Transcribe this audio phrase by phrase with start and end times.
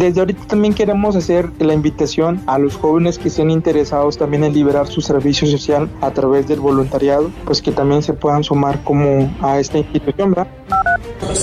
[0.00, 4.54] Desde ahorita también queremos hacer la invitación a los jóvenes que estén interesados también en
[4.54, 9.30] liberar su servicio social a través del voluntariado, pues que también se puedan sumar como
[9.42, 10.48] a esta institución, ¿verdad?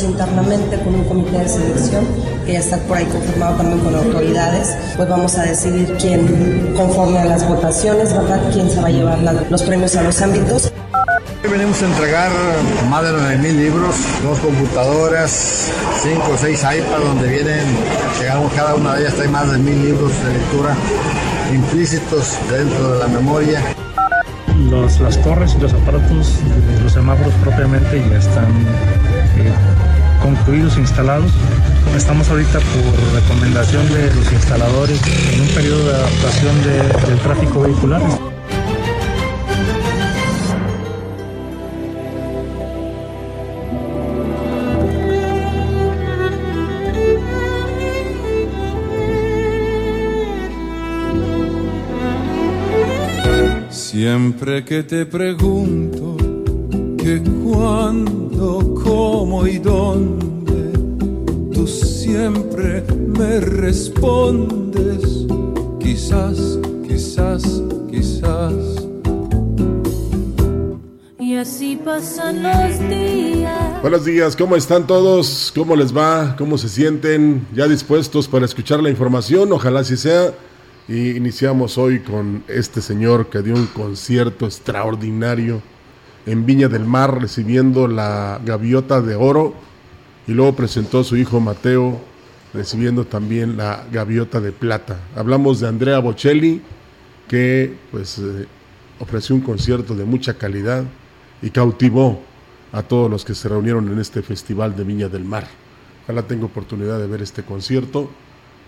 [0.04, 2.04] Internamente con un comité de selección
[2.48, 7.20] que ya está por ahí confirmado también con autoridades, pues vamos a decidir quién conforme
[7.20, 8.42] a las votaciones, ¿verdad?
[8.52, 9.20] Quién se va a llevar
[9.52, 10.74] los premios a los ámbitos.
[11.44, 12.32] Venimos a entregar
[12.90, 15.72] más de 9.000 libros, dos computadoras,
[16.02, 17.66] cinco o seis iPads donde vienen,
[18.20, 20.76] llegamos cada una de ellas, hay más de mil libros de lectura
[21.54, 23.62] implícitos dentro de la memoria.
[24.70, 26.34] Los, las torres y los aparatos,
[26.84, 28.52] los semáforos propiamente ya están
[29.38, 29.54] eh,
[30.22, 31.32] concluidos, instalados.
[31.96, 35.00] Estamos ahorita por recomendación de los instaladores
[35.34, 38.02] en un periodo de adaptación del tráfico vehicular.
[54.00, 56.18] Siempre que te pregunto
[57.00, 60.72] que cuándo, cómo y dónde,
[61.52, 65.26] tú siempre me respondes,
[65.80, 68.54] quizás, quizás, quizás.
[71.18, 73.82] Y así pasan los días.
[73.82, 75.52] Buenos días, ¿cómo están todos?
[75.56, 76.36] ¿Cómo les va?
[76.38, 77.48] ¿Cómo se sienten?
[77.52, 79.52] ¿Ya dispuestos para escuchar la información?
[79.52, 80.36] Ojalá así sea.
[80.90, 85.62] Y iniciamos hoy con este señor que dio un concierto extraordinario
[86.26, 89.54] en Viña del Mar recibiendo la gaviota de oro
[90.28, 92.00] y luego presentó a su hijo Mateo
[92.54, 94.98] recibiendo también la gaviota de plata.
[95.14, 96.62] Hablamos de Andrea Bocelli
[97.28, 98.48] que pues eh,
[99.00, 100.86] ofreció un concierto de mucha calidad
[101.42, 102.22] y cautivó
[102.72, 105.48] a todos los que se reunieron en este festival de Viña del Mar.
[106.06, 108.10] Ojalá tenga oportunidad de ver este concierto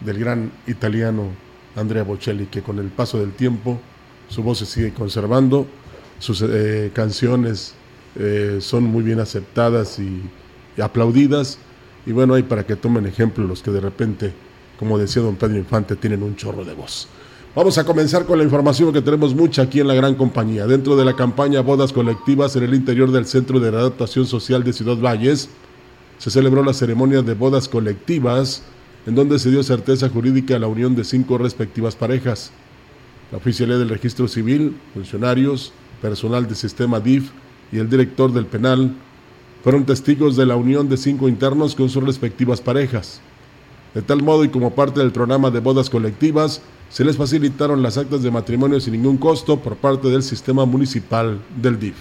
[0.02, 1.30] del gran italiano
[1.80, 3.80] Andrea Bocelli, que con el paso del tiempo
[4.30, 5.66] su voz se sigue conservando,
[6.20, 7.74] sus eh, canciones
[8.18, 10.22] eh, son muy bien aceptadas y,
[10.82, 11.58] aplaudidas.
[12.06, 14.34] Y bueno, hay para que tomen ejemplo los que de repente,
[14.78, 17.08] como decía don Pedro Infante, tienen un chorro de voz.
[17.56, 20.68] Vamos a comenzar con la información que tenemos mucha aquí en la gran compañía.
[20.68, 24.72] Dentro de la campaña Bodas Colectivas en el interior del Centro de Adaptación Social de
[24.72, 25.50] Ciudad Valles,
[26.20, 28.62] se celebró la ceremonia de bodas colectivas
[29.10, 32.52] en donde se dio certeza jurídica a la unión de cinco respectivas parejas.
[33.32, 37.32] La oficialía del registro civil, funcionarios, personal del sistema DIF
[37.72, 38.94] y el director del penal
[39.64, 43.20] fueron testigos de la unión de cinco internos con sus respectivas parejas.
[43.96, 47.98] De tal modo y como parte del programa de bodas colectivas, se les facilitaron las
[47.98, 51.96] actas de matrimonio sin ningún costo por parte del sistema municipal del DIF.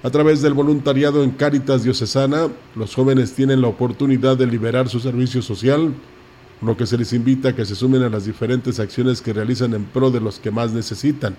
[0.00, 5.00] A través del voluntariado en Cáritas Diocesana, los jóvenes tienen la oportunidad de liberar su
[5.00, 5.92] servicio social,
[6.62, 9.74] lo que se les invita a que se sumen a las diferentes acciones que realizan
[9.74, 11.36] en pro de los que más necesitan.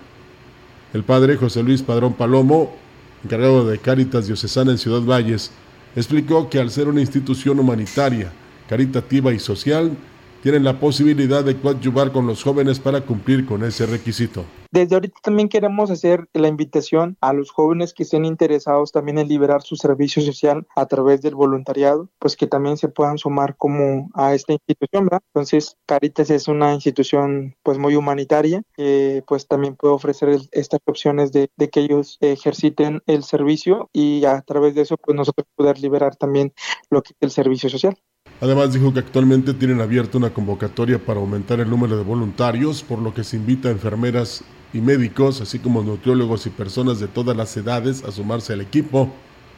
[0.93, 2.75] El padre José Luis Padrón Palomo,
[3.23, 5.51] encargado de Cáritas Diocesana en Ciudad Valles,
[5.95, 8.29] explicó que al ser una institución humanitaria,
[8.67, 9.95] caritativa y social,
[10.43, 14.43] tienen la posibilidad de coadyuvar con los jóvenes para cumplir con ese requisito.
[14.71, 19.27] Desde ahorita también queremos hacer la invitación a los jóvenes que estén interesados también en
[19.27, 24.11] liberar su servicio social a través del voluntariado, pues que también se puedan sumar como
[24.13, 25.21] a esta institución, ¿verdad?
[25.33, 30.79] Entonces, Caritas es una institución pues muy humanitaria que pues también puede ofrecer el, estas
[30.85, 35.79] opciones de, que ellos ejerciten el servicio y a través de eso pues nosotros poder
[35.79, 36.53] liberar también
[36.91, 37.97] lo que es el servicio social.
[38.39, 42.99] Además dijo que actualmente tienen abierta una convocatoria para aumentar el número de voluntarios, por
[42.99, 44.43] lo que se invita a enfermeras
[44.73, 49.11] y médicos, así como nutriólogos y personas de todas las edades a sumarse al equipo.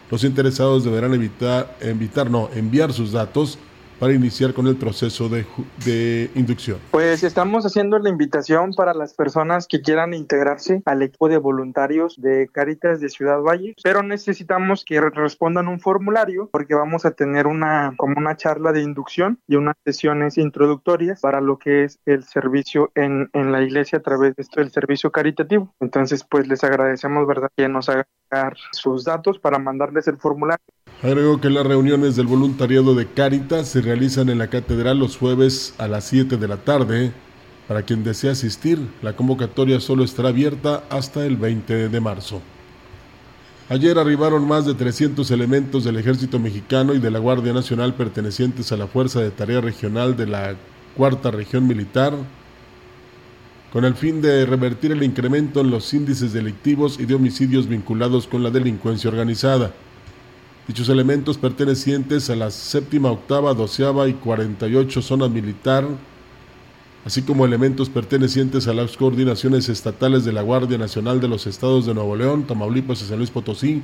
[0.10, 3.58] Los interesados deberán evitar, no, enviar sus datos
[4.01, 5.45] para iniciar con el proceso de,
[5.86, 6.80] de, inducción?
[6.89, 12.19] Pues estamos haciendo la invitación para las personas que quieran integrarse al equipo de voluntarios
[12.19, 17.45] de Caritas de Ciudad Valle, pero necesitamos que respondan un formulario porque vamos a tener
[17.45, 22.24] una como una charla de inducción y unas sesiones introductorias para lo que es el
[22.24, 25.75] servicio en, en la iglesia a través de esto del servicio caritativo.
[25.80, 28.06] Entonces, pues les agradecemos, ¿verdad?, que nos hagan
[28.71, 30.65] sus datos para mandarles el formulario.
[31.03, 35.74] Agrego que las reuniones del voluntariado de Caritas se realizan en la catedral los jueves
[35.80, 37.12] a las 7 de la tarde.
[37.68, 42.39] Para quien desee asistir, la convocatoria solo estará abierta hasta el 20 de marzo.
[43.69, 48.71] Ayer arribaron más de 300 elementos del ejército mexicano y de la Guardia Nacional pertenecientes
[48.71, 50.56] a la Fuerza de Tarea Regional de la
[50.95, 52.13] Cuarta Región Militar
[53.74, 58.27] con el fin de revertir el incremento en los índices delictivos y de homicidios vinculados
[58.27, 59.71] con la delincuencia organizada.
[60.71, 65.85] Dichos elementos pertenecientes a la séptima, octava, doceava y 48 zona militar,
[67.03, 71.85] así como elementos pertenecientes a las coordinaciones estatales de la Guardia Nacional de los Estados
[71.88, 73.83] de Nuevo León, Tamaulipas y San Luis Potosí,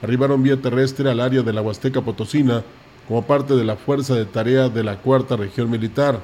[0.00, 2.64] arribaron vía terrestre al área de la Huasteca Potosina
[3.06, 6.22] como parte de la Fuerza de Tarea de la Cuarta Región Militar.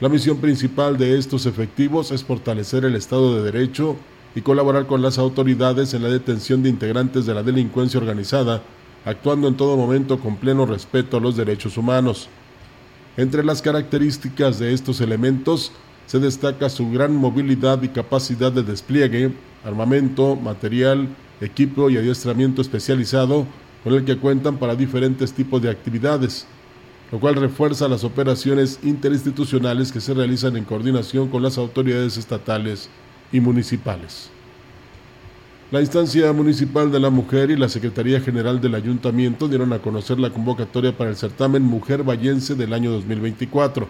[0.00, 3.94] La misión principal de estos efectivos es fortalecer el Estado de Derecho
[4.34, 8.60] y colaborar con las autoridades en la detención de integrantes de la delincuencia organizada,
[9.08, 12.28] actuando en todo momento con pleno respeto a los derechos humanos.
[13.16, 15.72] Entre las características de estos elementos
[16.06, 19.32] se destaca su gran movilidad y capacidad de despliegue,
[19.64, 21.08] armamento, material,
[21.40, 23.46] equipo y adiestramiento especializado
[23.82, 26.46] con el que cuentan para diferentes tipos de actividades
[27.10, 32.90] lo cual refuerza las operaciones interinstitucionales que se realizan en coordinación con las autoridades estatales
[33.32, 34.30] y municipales.
[35.70, 40.18] La instancia municipal de la mujer y la Secretaría General del Ayuntamiento dieron a conocer
[40.18, 43.86] la convocatoria para el certamen Mujer Vallense del año 2024.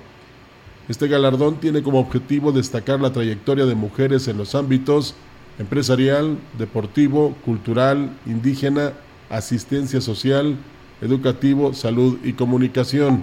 [0.88, 5.14] Este galardón tiene como objetivo destacar la trayectoria de mujeres en los ámbitos
[5.60, 8.94] empresarial, deportivo, cultural, indígena,
[9.30, 10.56] asistencia social,
[11.00, 13.20] educativo, salud y comunicación.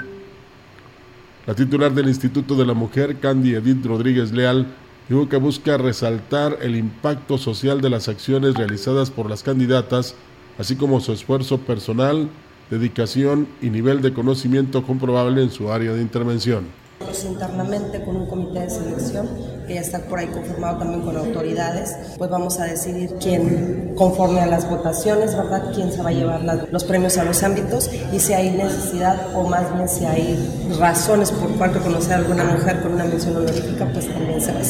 [1.46, 4.68] La titular del Instituto de la Mujer, Candy Edith Rodríguez Leal,
[5.10, 10.16] dijo que busca resaltar el impacto social de las acciones realizadas por las candidatas,
[10.58, 12.30] así como su esfuerzo personal,
[12.70, 16.85] dedicación y nivel de conocimiento comprobable en su área de intervención
[17.24, 19.30] internamente con un comité de selección
[19.68, 24.42] que ya está por ahí conformado también con autoridades, pues vamos a decidir quién, conforme
[24.42, 26.42] a las votaciones, ¿verdad?, quién se va a llevar
[26.72, 31.32] los premios a los ámbitos y si hay necesidad o más bien si hay razones
[31.32, 34.62] por cual reconocer a alguna mujer con una mención honorífica, pues también se va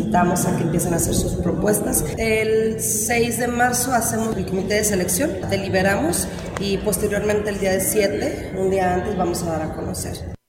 [0.00, 2.04] invitamos a que empiecen a hacer sus propuestas.
[2.18, 6.26] El 6 de marzo hacemos el comité de selección, deliberamos
[6.58, 10.39] y posteriormente el día de 7, un día antes, vamos a dar a conocer.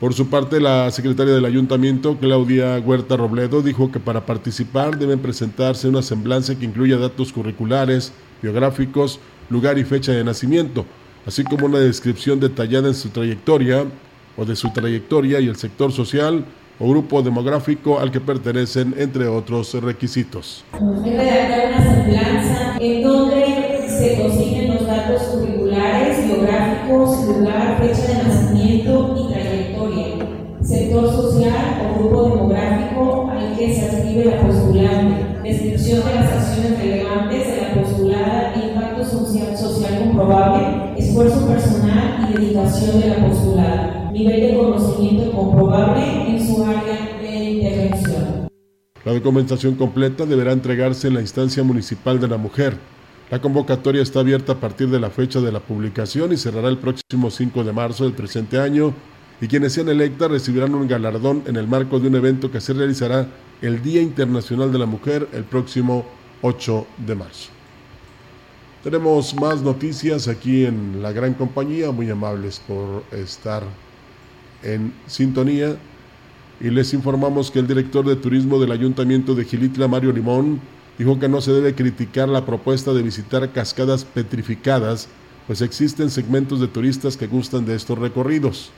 [0.00, 5.20] Por su parte, la secretaria del ayuntamiento, Claudia Huerta Robledo, dijo que para participar deben
[5.20, 8.12] presentarse una semblanza que incluya datos curriculares,
[8.42, 10.84] biográficos, lugar y fecha de nacimiento,
[11.24, 13.86] así como una descripción detallada en su trayectoria
[14.36, 16.44] o de su trayectoria y el sector social
[16.78, 20.62] o grupo demográfico al que pertenecen, entre otros requisitos.
[20.74, 28.55] redactar una semblanza en donde se consiguen los datos curriculares, biográficos, lugar, fecha de nacimiento
[34.26, 39.04] que se ascribe la postulante, descripción de las acciones relevantes de la postulada e impacto
[39.04, 46.46] social, social comprobable, esfuerzo personal y dedicación de la postulada, nivel de conocimiento comprobable en
[46.46, 48.48] su área de intervención.
[49.04, 52.76] La documentación completa deberá entregarse en la instancia municipal de la mujer.
[53.30, 56.78] La convocatoria está abierta a partir de la fecha de la publicación y cerrará el
[56.78, 58.92] próximo 5 de marzo del presente año
[59.40, 62.72] y quienes sean electas recibirán un galardón en el marco de un evento que se
[62.72, 63.28] realizará
[63.62, 66.04] el Día Internacional de la Mujer el próximo
[66.42, 67.50] 8 de marzo.
[68.84, 73.62] Tenemos más noticias aquí en la gran compañía, muy amables por estar
[74.62, 75.76] en sintonía
[76.60, 80.60] y les informamos que el director de turismo del Ayuntamiento de Gilitla, Mario Limón,
[80.98, 85.08] dijo que no se debe criticar la propuesta de visitar cascadas petrificadas,
[85.46, 88.70] pues existen segmentos de turistas que gustan de estos recorridos.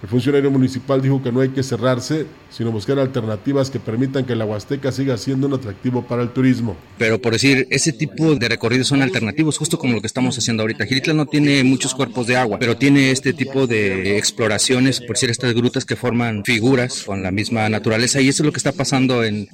[0.00, 4.36] El funcionario municipal dijo que no hay que cerrarse, sino buscar alternativas que permitan que
[4.36, 6.76] la Huasteca siga siendo un atractivo para el turismo.
[6.98, 10.62] Pero por decir, ese tipo de recorridos son alternativos, justo como lo que estamos haciendo
[10.62, 10.86] ahorita.
[10.86, 15.30] Giritla no tiene muchos cuerpos de agua, pero tiene este tipo de exploraciones, por decir,
[15.30, 18.20] estas grutas que forman figuras con la misma naturaleza.
[18.20, 19.48] Y eso es lo que está pasando en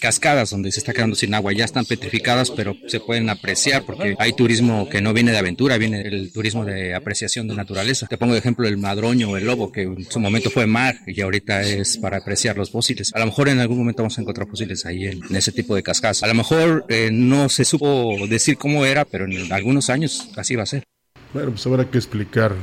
[0.00, 1.52] cascadas, donde se está quedando sin agua.
[1.52, 5.78] Ya están petrificadas, pero se pueden apreciar porque hay turismo que no viene de aventura,
[5.78, 8.08] viene el turismo de apreciación de naturaleza.
[8.08, 10.96] Te pongo de ejemplo el madroño o el lobo que en su momento fue mar
[11.06, 13.12] y ahorita es para apreciar los fósiles.
[13.14, 15.82] A lo mejor en algún momento vamos a encontrar fósiles ahí en, ese tipo de
[15.82, 16.22] cascadas.
[16.22, 20.56] A lo mejor eh, no se supo decir cómo era, pero en algunos años así
[20.56, 20.84] va a ser.
[21.32, 22.54] Bueno, pues habrá que explicar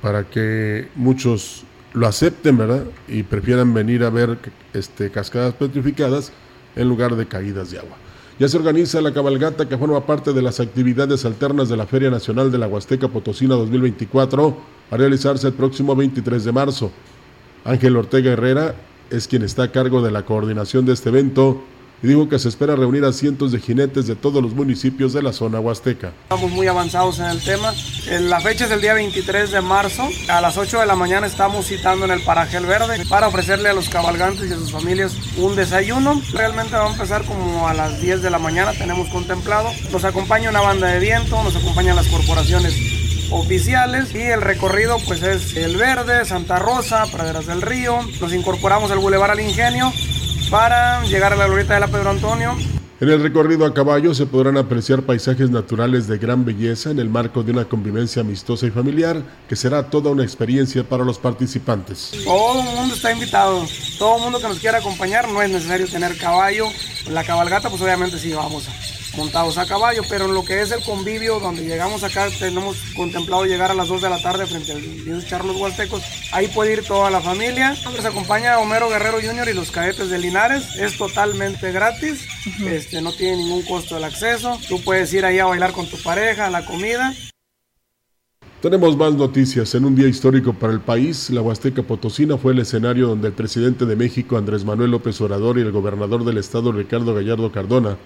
[0.00, 2.84] para que muchos lo acepten, ¿verdad?
[3.08, 4.38] Y prefieran venir a ver
[4.72, 6.32] este, cascadas petrificadas
[6.76, 7.96] en lugar de caídas de agua.
[8.38, 12.10] Ya se organiza la cabalgata que forma parte de las actividades alternas de la Feria
[12.10, 16.90] Nacional de la Huasteca Potosina 2024 a realizarse el próximo 23 de marzo.
[17.64, 18.74] Ángel Ortega Herrera
[19.10, 21.62] es quien está a cargo de la coordinación de este evento
[22.02, 25.22] y dijo que se espera reunir a cientos de jinetes de todos los municipios de
[25.22, 26.12] la zona huasteca.
[26.24, 27.72] Estamos muy avanzados en el tema.
[28.20, 30.06] La fecha es el día 23 de marzo.
[30.28, 33.70] A las 8 de la mañana estamos citando en el Paraje El Verde para ofrecerle
[33.70, 36.20] a los cabalgantes y a sus familias un desayuno.
[36.34, 39.70] Realmente va a empezar como a las 10 de la mañana, tenemos contemplado.
[39.90, 43.03] Nos acompaña una banda de viento, nos acompañan las corporaciones
[43.34, 47.98] oficiales y el recorrido pues es El Verde, Santa Rosa, Praderas del Río.
[48.20, 49.92] Nos incorporamos al Boulevard al Ingenio
[50.50, 52.56] para llegar a la glorieta de la Pedro Antonio.
[53.00, 57.10] En el recorrido a caballo se podrán apreciar paisajes naturales de gran belleza en el
[57.10, 62.12] marco de una convivencia amistosa y familiar que será toda una experiencia para los participantes.
[62.24, 63.66] Todo el mundo está invitado,
[63.98, 66.68] todo el mundo que nos quiera acompañar, no es necesario tener caballo.
[67.10, 70.70] La cabalgata pues obviamente sí vamos a montados a caballo, pero en lo que es
[70.70, 74.72] el convivio, donde llegamos acá, tenemos contemplado llegar a las 2 de la tarde frente
[74.72, 76.02] al Dios Charlos Huastecos.
[76.32, 77.76] Ahí puede ir toda la familia.
[77.84, 79.48] Nos acompaña Homero Guerrero Jr.
[79.48, 80.76] y los cadetes de Linares.
[80.76, 82.26] Es totalmente gratis,
[82.64, 84.58] este, no tiene ningún costo el acceso.
[84.68, 87.14] Tú puedes ir ahí a bailar con tu pareja, la comida.
[88.64, 89.74] Tenemos más noticias.
[89.74, 93.34] En un día histórico para el país, la Huasteca Potosina fue el escenario donde el
[93.34, 97.98] presidente de México, Andrés Manuel López Obrador, y el gobernador del estado, Ricardo Gallardo Cardona,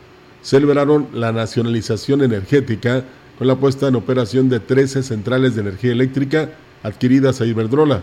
[0.43, 3.05] celebraron la nacionalización energética
[3.39, 6.51] con la puesta en operación de 13 centrales de energía eléctrica
[6.83, 8.03] adquiridas a Iberdrola,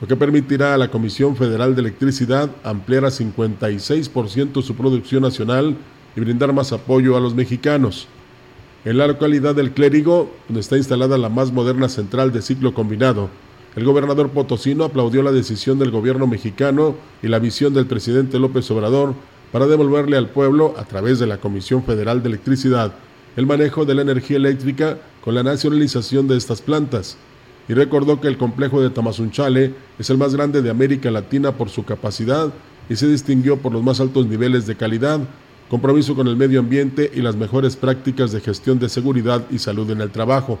[0.00, 5.76] lo que permitirá a la Comisión Federal de Electricidad ampliar a 56% su producción nacional
[6.14, 8.08] y brindar más apoyo a los mexicanos.
[8.84, 13.30] En la localidad del Clérigo, donde está instalada la más moderna central de ciclo combinado,
[13.74, 18.70] el gobernador potosino aplaudió la decisión del gobierno mexicano y la visión del presidente López
[18.70, 19.14] Obrador
[19.56, 22.92] para devolverle al pueblo, a través de la Comisión Federal de Electricidad,
[23.38, 27.16] el manejo de la energía eléctrica con la nacionalización de estas plantas,
[27.66, 31.70] y recordó que el complejo de Tamazunchale es el más grande de América Latina por
[31.70, 32.52] su capacidad
[32.90, 35.20] y se distinguió por los más altos niveles de calidad,
[35.70, 39.90] compromiso con el medio ambiente y las mejores prácticas de gestión de seguridad y salud
[39.90, 40.58] en el trabajo.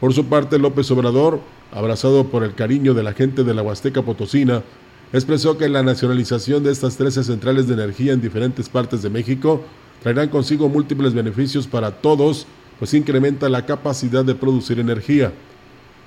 [0.00, 4.00] Por su parte, López Obrador, abrazado por el cariño de la gente de la Huasteca
[4.00, 4.62] Potosina,
[5.12, 9.62] expresó que la nacionalización de estas 13 centrales de energía en diferentes partes de México
[10.02, 12.46] traerán consigo múltiples beneficios para todos,
[12.78, 15.32] pues incrementa la capacidad de producir energía.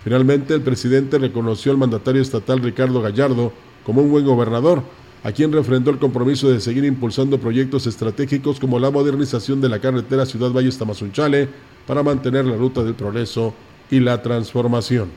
[0.04, 3.52] Finalmente, el presidente reconoció al mandatario estatal Ricardo Gallardo
[3.86, 4.84] como un buen gobernador,
[5.24, 9.80] a quien refrendó el compromiso de seguir impulsando proyectos estratégicos como la modernización de la
[9.80, 11.50] carretera Ciudad Valles Tamazunchale
[11.86, 13.54] para mantener la ruta del progreso
[13.92, 15.10] y la transformación.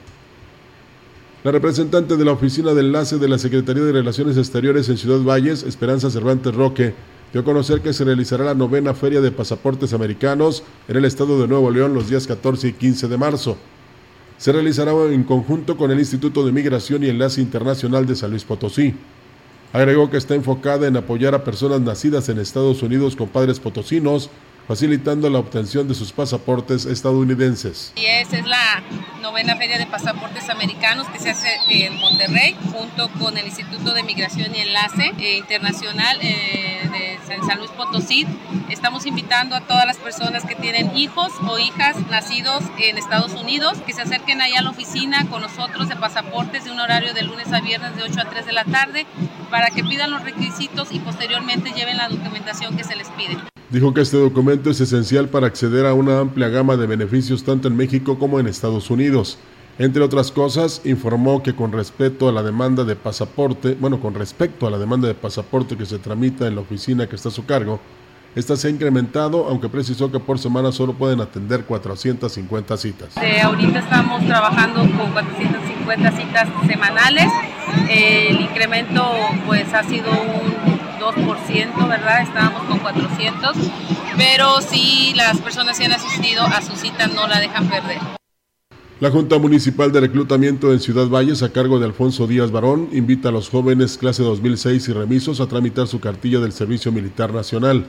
[1.44, 5.18] La representante de la Oficina de Enlace de la Secretaría de Relaciones Exteriores en Ciudad
[5.24, 6.94] Valles, Esperanza Cervantes Roque,
[7.32, 11.40] dio a conocer que se realizará la novena Feria de Pasaportes Americanos en el estado
[11.40, 13.56] de Nuevo León los días 14 y 15 de marzo.
[14.38, 18.44] Se realizará en conjunto con el Instituto de Migración y Enlace Internacional de San Luis
[18.44, 18.94] Potosí.
[19.72, 24.30] Agregó que está enfocada en apoyar a personas nacidas en Estados Unidos con padres potosinos
[24.72, 27.92] facilitando la obtención de sus pasaportes estadounidenses.
[27.94, 28.82] Y esa es la
[29.20, 34.02] novena feria de pasaportes americanos que se hace en Monterrey junto con el Instituto de
[34.02, 38.26] Migración y Enlace eh, Internacional eh, de San Luis Potosí.
[38.70, 43.76] Estamos invitando a todas las personas que tienen hijos o hijas nacidos en Estados Unidos
[43.84, 47.24] que se acerquen ahí a la oficina con nosotros de pasaportes de un horario de
[47.24, 49.06] lunes a viernes de 8 a 3 de la tarde
[49.50, 53.51] para que pidan los requisitos y posteriormente lleven la documentación que se les pide.
[53.72, 57.68] Dijo que este documento es esencial para acceder a una amplia gama de beneficios tanto
[57.68, 59.38] en México como en Estados Unidos.
[59.78, 64.66] Entre otras cosas, informó que con respecto a la demanda de pasaporte, bueno, con respecto
[64.66, 67.46] a la demanda de pasaporte que se tramita en la oficina que está a su
[67.46, 67.80] cargo,
[68.36, 73.14] esta se ha incrementado, aunque precisó que por semana solo pueden atender 450 citas.
[73.42, 77.26] ahorita estamos trabajando con 450 50 citas semanales.
[77.90, 79.04] El incremento
[79.46, 80.71] pues ha sido un
[81.02, 82.22] 2%, ¿verdad?
[82.22, 83.56] Estábamos con 400,
[84.16, 87.98] pero si las personas que han asistido a su cita no la dejan perder.
[89.00, 93.30] La Junta Municipal de Reclutamiento en Ciudad Valles, a cargo de Alfonso Díaz Barón, invita
[93.30, 97.84] a los jóvenes clase 2006 y remisos a tramitar su cartilla del Servicio Militar Nacional.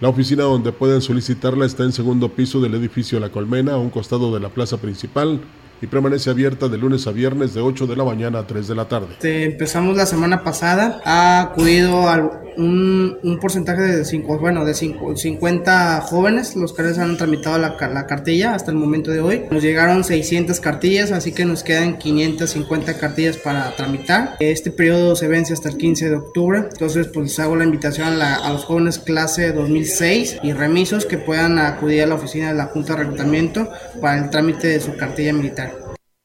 [0.00, 3.90] La oficina donde pueden solicitarla está en segundo piso del edificio La Colmena, a un
[3.90, 5.40] costado de la plaza principal,
[5.82, 8.74] y permanece abierta de lunes a viernes de 8 de la mañana a 3 de
[8.74, 9.08] la tarde.
[9.12, 15.16] Este, empezamos la semana pasada, ha acudido a un, porcentaje de, cinco, bueno, de cinco,
[15.16, 19.42] 50 jóvenes, los que han tramitado la, la, cartilla hasta el momento de hoy.
[19.50, 24.36] Nos llegaron 600 cartillas, así que nos quedan 550 cartillas para tramitar.
[24.40, 28.10] Este periodo se vence hasta el 15 de octubre, entonces pues hago la invitación a,
[28.10, 32.54] la, a los jóvenes clase 2006 y remisos que puedan acudir a la oficina de
[32.54, 33.68] la Junta de Reclutamiento
[34.00, 35.79] para el trámite de su cartilla militar.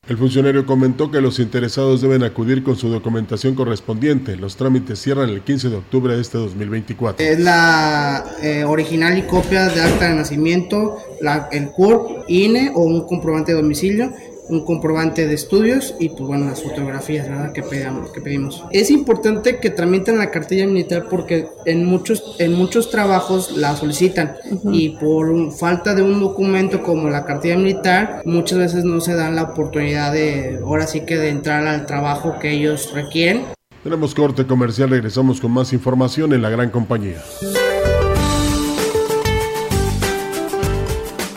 [0.08, 4.36] El funcionario comentó que los interesados deben acudir con su documentación correspondiente.
[4.36, 7.26] Los trámites cierran el 15 de octubre de este 2024.
[7.26, 12.82] Es la eh, original y copia de acta de nacimiento, la, el CURP, INE o
[12.82, 14.12] un comprobante de domicilio
[14.50, 17.52] un comprobante de estudios y pues bueno las fotografías ¿verdad?
[17.52, 18.64] Que, pedimos, que pedimos.
[18.72, 24.36] Es importante que tramiten la cartilla militar porque en muchos en muchos trabajos la solicitan
[24.72, 29.36] y por falta de un documento como la cartilla militar muchas veces no se dan
[29.36, 33.44] la oportunidad de ahora sí que de entrar al trabajo que ellos requieren.
[33.84, 37.22] Tenemos corte comercial regresamos con más información en la gran compañía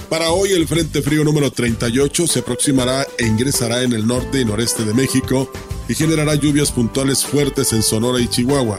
[0.08, 4.44] Para hoy el Frente Frío número 38 se aproximará e ingresará en el norte y
[4.44, 5.52] noreste de México
[5.86, 8.78] y generará lluvias puntuales fuertes en Sonora y Chihuahua.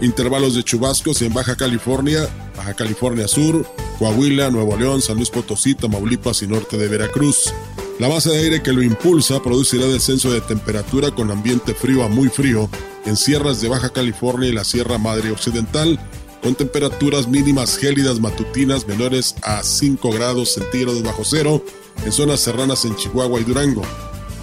[0.00, 3.64] Intervalos de chubascos en Baja California, Baja California Sur,
[4.00, 7.54] Coahuila, Nuevo León, San Luis Potosí, Tamaulipas y norte de Veracruz.
[8.00, 12.08] La base de aire que lo impulsa producirá descenso de temperatura con ambiente frío a
[12.08, 12.68] muy frío
[13.06, 16.00] en sierras de Baja California y la Sierra Madre Occidental,
[16.44, 21.64] con temperaturas mínimas gélidas matutinas menores a 5 grados centígrados bajo cero
[22.04, 23.80] en zonas serranas en Chihuahua y Durango,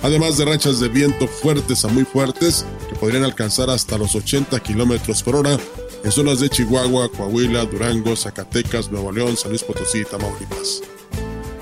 [0.02, 4.60] además de rachas de viento fuertes a muy fuertes que podrían alcanzar hasta los 80
[4.62, 5.60] kilómetros por hora
[6.04, 10.82] en zonas de Chihuahua, Coahuila, Durango, Zacatecas, Nuevo León, San Luis Potosí y Tamaulipas.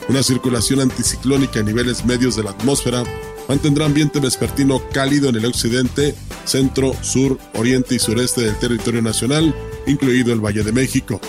[0.08, 3.04] Una circulación anticiclónica a niveles medios de la atmósfera
[3.50, 6.16] mantendrá ambiente vespertino cálido en el occidente,
[6.46, 9.54] centro, sur, oriente y sureste del territorio nacional
[9.88, 11.20] incluido el Valle de México,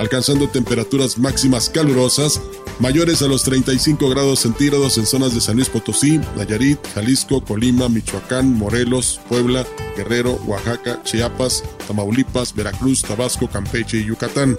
[0.00, 2.40] alcanzando temperaturas máximas calurosas
[2.80, 7.88] mayores a los 35 grados centígrados en zonas de San Luis Potosí, Nayarit, Jalisco, Colima,
[7.88, 14.56] Michoacán, Morelos, Puebla, Guerrero, Oaxaca, Chiapas, Tamaulipas, Veracruz, Tabasco, Campeche y Yucatán.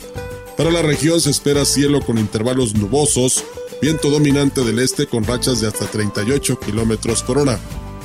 [0.57, 3.45] Para la región se espera cielo con intervalos nubosos,
[3.81, 7.59] viento dominante del este con rachas de hasta 38 kilómetros por hora.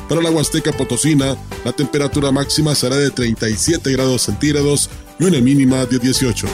[0.09, 5.85] Para la Huasteca Potosina, la temperatura máxima será de 37 grados centígrados y una mínima
[5.87, 6.47] de 18.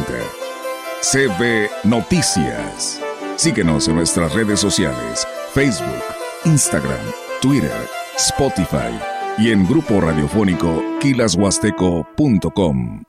[1.02, 3.05] CB Noticias
[3.36, 6.02] Síguenos en nuestras redes sociales, Facebook,
[6.46, 6.96] Instagram,
[7.42, 8.98] Twitter, Spotify
[9.36, 13.02] y en grupo radiofónico kilashuasteco.com.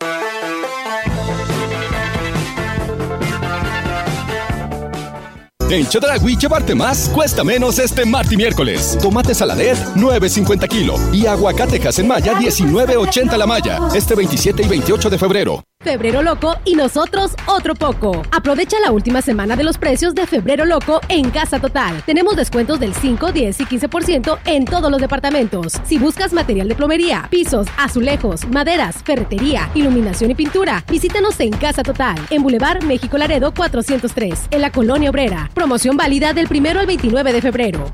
[5.70, 8.98] En Chedragui llevarte más cuesta menos este martes y miércoles.
[9.02, 13.80] Tomate saladet 9.50 kilo y aguacatejas en malla 19.80 la malla.
[13.94, 15.64] Este 27 y 28 de febrero.
[15.88, 18.22] Febrero Loco y nosotros otro poco.
[18.34, 22.04] Aprovecha la última semana de los precios de Febrero Loco en Casa Total.
[22.06, 25.80] Tenemos descuentos del 5, 10 y 15% en todos los departamentos.
[25.86, 31.84] Si buscas material de plomería, pisos, azulejos, maderas, ferretería, iluminación y pintura, visítanos en Casa
[31.84, 35.50] Total, en Boulevard México Laredo 403, en la Colonia Obrera.
[35.54, 37.94] Promoción válida del 1 al 29 de febrero.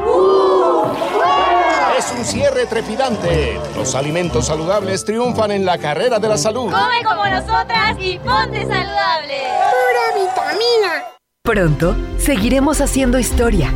[2.11, 3.59] Es un cierre trepidante.
[3.75, 6.71] Los alimentos saludables triunfan en la carrera de la salud.
[6.71, 9.37] Come como nosotras y ponte saludable.
[9.71, 11.03] Pura vitamina.
[11.43, 13.71] Pronto seguiremos haciendo historia,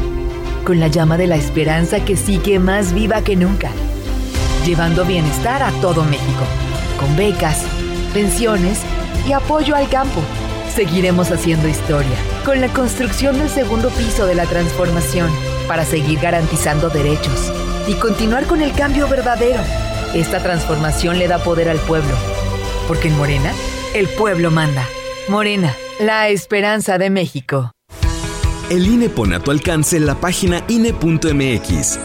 [0.66, 3.70] con la llama de la esperanza que sigue más viva que nunca,
[4.66, 6.44] llevando bienestar a todo México,
[7.00, 7.64] con becas,
[8.14, 8.80] pensiones
[9.28, 10.22] y apoyo al campo.
[10.74, 15.32] Seguiremos haciendo historia, con la construcción del segundo piso de la transformación,
[15.68, 17.52] para seguir garantizando derechos
[17.88, 19.62] y continuar con el cambio verdadero.
[20.14, 22.14] Esta transformación le da poder al pueblo,
[22.88, 23.52] porque en Morena,
[23.94, 24.88] el pueblo manda.
[25.28, 27.72] Morena, la esperanza de México.
[28.70, 32.00] El INE pone a tu alcance la página INE.mx.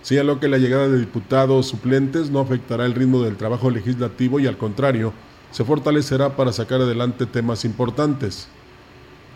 [0.00, 4.46] señaló que la llegada de diputados suplentes no afectará el ritmo del trabajo legislativo y
[4.46, 5.12] al contrario,
[5.50, 8.48] se fortalecerá para sacar adelante temas importantes.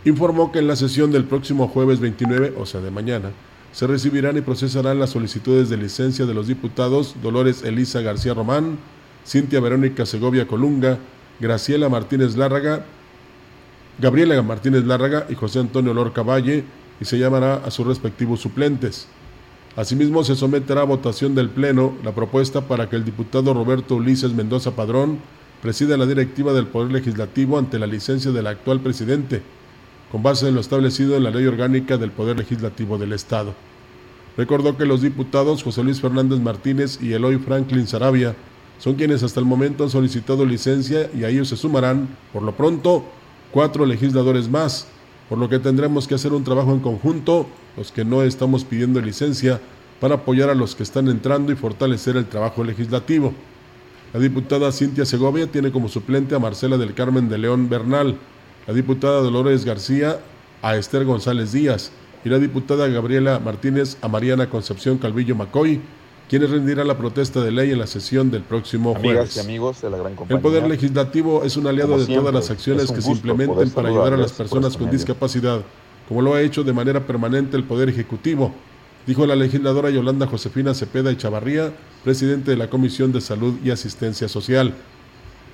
[0.06, 3.32] Informó que en la sesión del próximo jueves 29, o sea de mañana,
[3.72, 8.78] se recibirán y procesarán las solicitudes de licencia de los diputados Dolores Elisa García Román,
[9.26, 10.98] Cintia Verónica Segovia Colunga,
[11.40, 12.84] Graciela Martínez Lárraga,
[13.98, 16.64] Gabriela Martínez Lárraga y José Antonio Lorca Valle
[17.00, 19.08] y se llamará a sus respectivos suplentes.
[19.74, 24.32] Asimismo, se someterá a votación del Pleno la propuesta para que el diputado Roberto Ulises
[24.32, 25.18] Mendoza Padrón
[25.60, 29.42] presida la directiva del Poder Legislativo ante la licencia del actual presidente,
[30.12, 33.54] con base en lo establecido en la Ley Orgánica del Poder Legislativo del Estado.
[34.36, 38.36] Recordó que los diputados José Luis Fernández Martínez y Eloy Franklin Sarabia
[38.78, 42.56] son quienes hasta el momento han solicitado licencia y a ellos se sumarán, por lo
[42.56, 43.04] pronto,
[43.50, 44.86] cuatro legisladores más,
[45.28, 49.00] por lo que tendremos que hacer un trabajo en conjunto, los que no estamos pidiendo
[49.00, 49.60] licencia,
[50.00, 53.32] para apoyar a los que están entrando y fortalecer el trabajo legislativo.
[54.12, 58.16] La diputada Cintia Segovia tiene como suplente a Marcela del Carmen de León Bernal,
[58.66, 60.20] la diputada Dolores García
[60.62, 61.92] a Esther González Díaz
[62.24, 65.80] y la diputada Gabriela Martínez a Mariana Concepción Calvillo Macoy,
[66.28, 69.36] quienes rendirán la protesta de ley en la sesión del próximo jueves.
[69.36, 72.50] Y amigos de la gran compañía, el Poder Legislativo es un aliado de todas las
[72.50, 75.60] acciones que se implementen para ayudar a las personas con discapacidad,
[76.08, 78.52] como lo ha hecho de manera permanente el Poder Ejecutivo.
[79.06, 84.28] dijo la legisladora Yolanda Josefina Cepeda Echavarría, presidente de la Comisión de Salud y Asistencia
[84.28, 84.74] Social.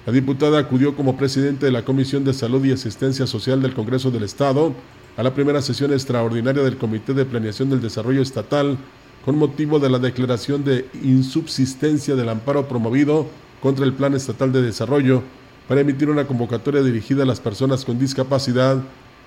[0.06, 4.10] La diputada acudió como presidente de la Comisión de Salud y Asistencia Social del Congreso
[4.10, 4.72] del Estado
[5.18, 8.78] a la primera sesión extraordinaria del Comité de Planeación del Desarrollo Estatal
[9.24, 13.26] con motivo de la declaración de insubsistencia del amparo promovido
[13.60, 15.22] contra el Plan Estatal de Desarrollo
[15.68, 18.82] para emitir una convocatoria dirigida a las personas con discapacidad,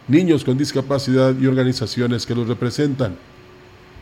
[0.07, 3.15] niños con discapacidad y organizaciones que los representan.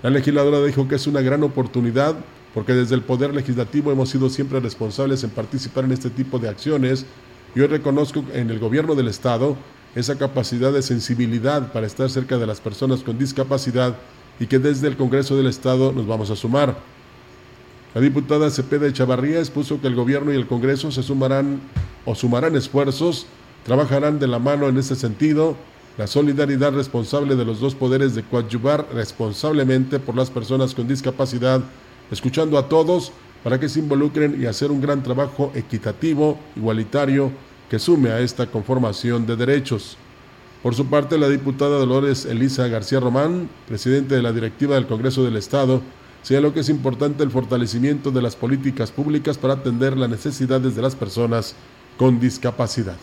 [0.01, 2.15] La legisladora dijo que es una gran oportunidad
[2.53, 6.49] porque desde el Poder Legislativo hemos sido siempre responsables en participar en este tipo de
[6.49, 7.05] acciones
[7.55, 9.55] y hoy reconozco en el gobierno del Estado
[9.95, 13.95] esa capacidad de sensibilidad para estar cerca de las personas con discapacidad
[14.39, 16.77] y que desde el Congreso del Estado nos vamos a sumar.
[17.93, 21.61] La diputada Cepeda Chavarría expuso que el gobierno y el Congreso se sumarán
[22.05, 23.27] o sumarán esfuerzos,
[23.63, 25.55] trabajarán de la mano en este sentido,
[25.97, 31.61] la solidaridad responsable de los dos poderes de coadyuvar responsablemente por las personas con discapacidad,
[32.09, 33.11] escuchando a todos
[33.43, 37.31] para que se involucren y hacer un gran trabajo equitativo, igualitario,
[37.69, 39.97] que sume a esta conformación de derechos.
[40.63, 45.25] Por su parte, la diputada Dolores Elisa García Román, presidente de la directiva del Congreso
[45.25, 45.81] del Estado,
[46.21, 50.81] señaló que es importante el fortalecimiento de las políticas públicas para atender las necesidades de
[50.81, 51.53] las personas
[51.97, 52.95] con discapacidad.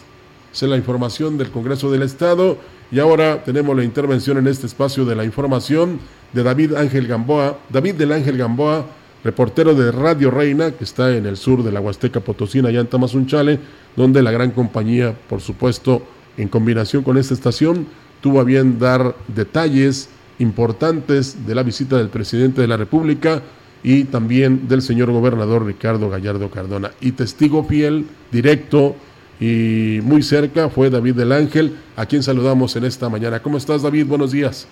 [0.51, 2.57] Esa es la información del Congreso del Estado
[2.91, 6.01] y ahora tenemos la intervención en este espacio de la información
[6.33, 7.59] de David Ángel Gamboa.
[7.69, 8.87] David del Ángel Gamboa,
[9.23, 12.87] reportero de Radio Reina, que está en el sur de la Huasteca Potosina, allá en
[12.87, 13.61] Tamazunchale,
[13.97, 16.03] donde la gran compañía, por supuesto,
[16.37, 17.87] en combinación con esta estación,
[18.21, 23.43] tuvo a bien dar detalles importantes de la visita del presidente de la República
[23.83, 26.91] y también del señor gobernador Ricardo Gallardo Cardona.
[27.01, 28.97] Y testigo fiel, directo
[29.39, 33.41] y muy cerca fue David del Ángel, a quien saludamos en esta mañana.
[33.41, 34.07] ¿Cómo estás, David?
[34.07, 34.69] Buenos días.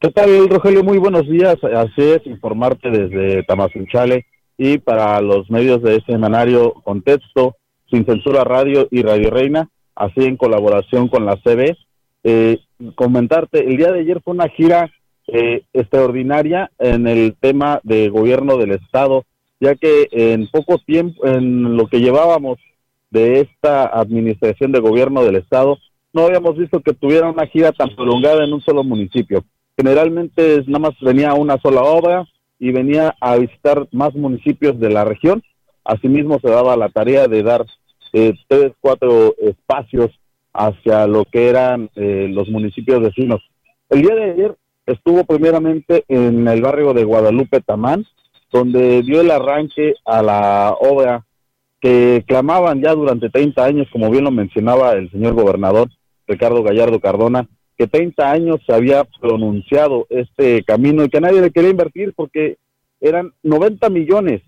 [0.00, 0.82] ¿Qué tal, Rogelio?
[0.82, 1.56] Muy buenos días.
[1.62, 7.56] Así es, informarte desde Tamazunchale y para los medios de este semanario Contexto,
[7.90, 11.76] Sin Censura Radio y Radio Reina, así en colaboración con la CB.
[12.24, 12.60] Eh,
[12.94, 14.90] comentarte, el día de ayer fue una gira
[15.26, 19.24] eh, extraordinaria en el tema de gobierno del Estado,
[19.60, 22.58] ya que en poco tiempo, en lo que llevábamos
[23.10, 25.78] de esta administración de gobierno del Estado,
[26.12, 29.44] no habíamos visto que tuviera una gira tan prolongada en un solo municipio.
[29.76, 32.24] Generalmente nada más venía una sola obra
[32.58, 35.42] y venía a visitar más municipios de la región.
[35.84, 37.66] Asimismo se daba la tarea de dar
[38.14, 40.12] eh, tres, cuatro espacios
[40.52, 43.42] hacia lo que eran eh, los municipios vecinos.
[43.90, 48.06] El día de ayer estuvo primeramente en el barrio de Guadalupe Tamán,
[48.52, 51.26] donde dio el arranque a la obra
[51.80, 55.88] que clamaban ya durante 30 años, como bien lo mencionaba el señor gobernador
[56.28, 61.50] Ricardo Gallardo Cardona, que 30 años se había pronunciado este camino y que nadie le
[61.50, 62.58] quería invertir porque
[63.00, 64.40] eran 90 millones,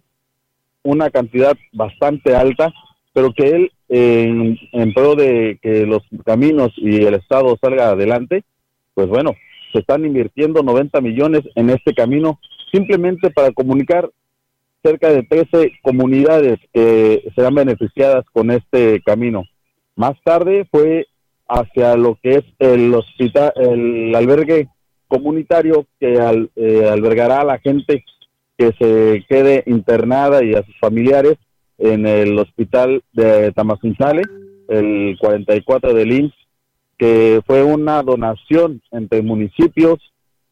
[0.84, 2.72] una cantidad bastante alta,
[3.16, 8.44] pero que él en, pro de que los caminos y el Estado salga adelante,
[8.92, 9.34] pues bueno,
[9.72, 12.38] se están invirtiendo 90 millones en este camino
[12.70, 14.10] simplemente para comunicar
[14.82, 19.44] cerca de 13 comunidades que serán beneficiadas con este camino.
[19.94, 21.06] Más tarde fue
[21.48, 24.68] hacia lo que es el hospital, el albergue
[25.08, 26.18] comunitario que
[26.56, 28.04] eh, albergará a la gente
[28.58, 31.38] que se quede internada y a sus familiares
[31.78, 34.22] en el hospital de Tamazunchale,
[34.68, 36.32] el 44 de Lins,
[36.98, 39.98] que fue una donación entre municipios,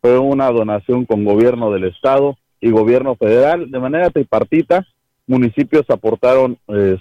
[0.00, 4.86] fue una donación con gobierno del estado y gobierno federal de manera tripartita.
[5.26, 7.00] Municipios aportaron pues,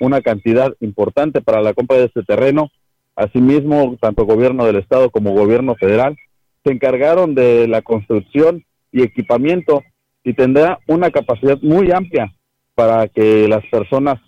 [0.00, 2.70] una cantidad importante para la compra de este terreno.
[3.16, 6.16] Asimismo, tanto gobierno del estado como gobierno federal
[6.64, 9.82] se encargaron de la construcción y equipamiento
[10.22, 12.32] y tendrá una capacidad muy amplia
[12.76, 14.20] para que las personas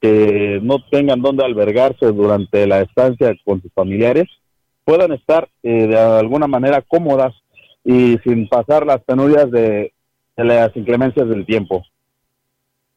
[0.00, 4.26] que no tengan dónde albergarse durante la estancia con sus familiares
[4.84, 7.32] puedan estar eh, de alguna manera cómodas
[7.84, 9.92] y sin pasar las penurias de,
[10.36, 11.84] las inclemencias del tiempo.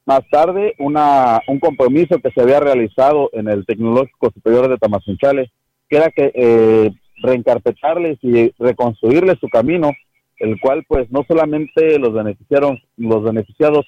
[0.05, 5.51] Más tarde, una, un compromiso que se había realizado en el Tecnológico Superior de Tamazunchale,
[5.89, 9.91] que era que eh, reencarpetarles y reconstruirles su camino,
[10.39, 13.85] el cual pues no solamente los beneficiaron, los beneficiados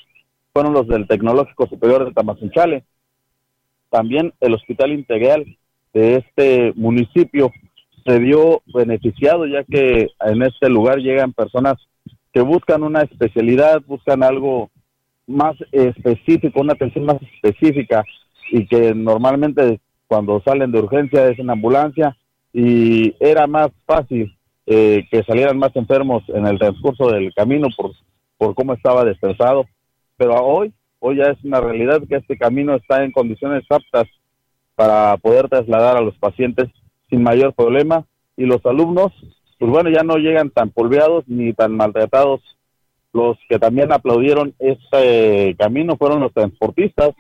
[0.59, 2.83] fueron los del Tecnológico Superior de Tamazunchale.
[3.89, 5.45] También el Hospital Integral
[5.93, 7.53] de este municipio
[8.05, 11.75] se vio beneficiado ya que en este lugar llegan personas
[12.33, 14.69] que buscan una especialidad, buscan algo
[15.27, 18.03] más específico, una atención más específica
[18.51, 22.17] y que normalmente cuando salen de urgencia es en ambulancia
[22.51, 27.91] y era más fácil eh, que salieran más enfermos en el transcurso del camino por,
[28.37, 29.65] por cómo estaba destrozado.
[30.19, 34.05] Pero hoy, hoy ya es una realidad que este camino está en condiciones aptas
[34.75, 36.67] para poder trasladar a los pacientes
[37.09, 38.05] sin mayor problema
[38.35, 39.13] y los alumnos,
[39.57, 42.41] pues bueno, ya no llegan tan polveados ni tan maltratados.
[43.13, 47.11] Los que también aplaudieron este camino fueron los transportistas,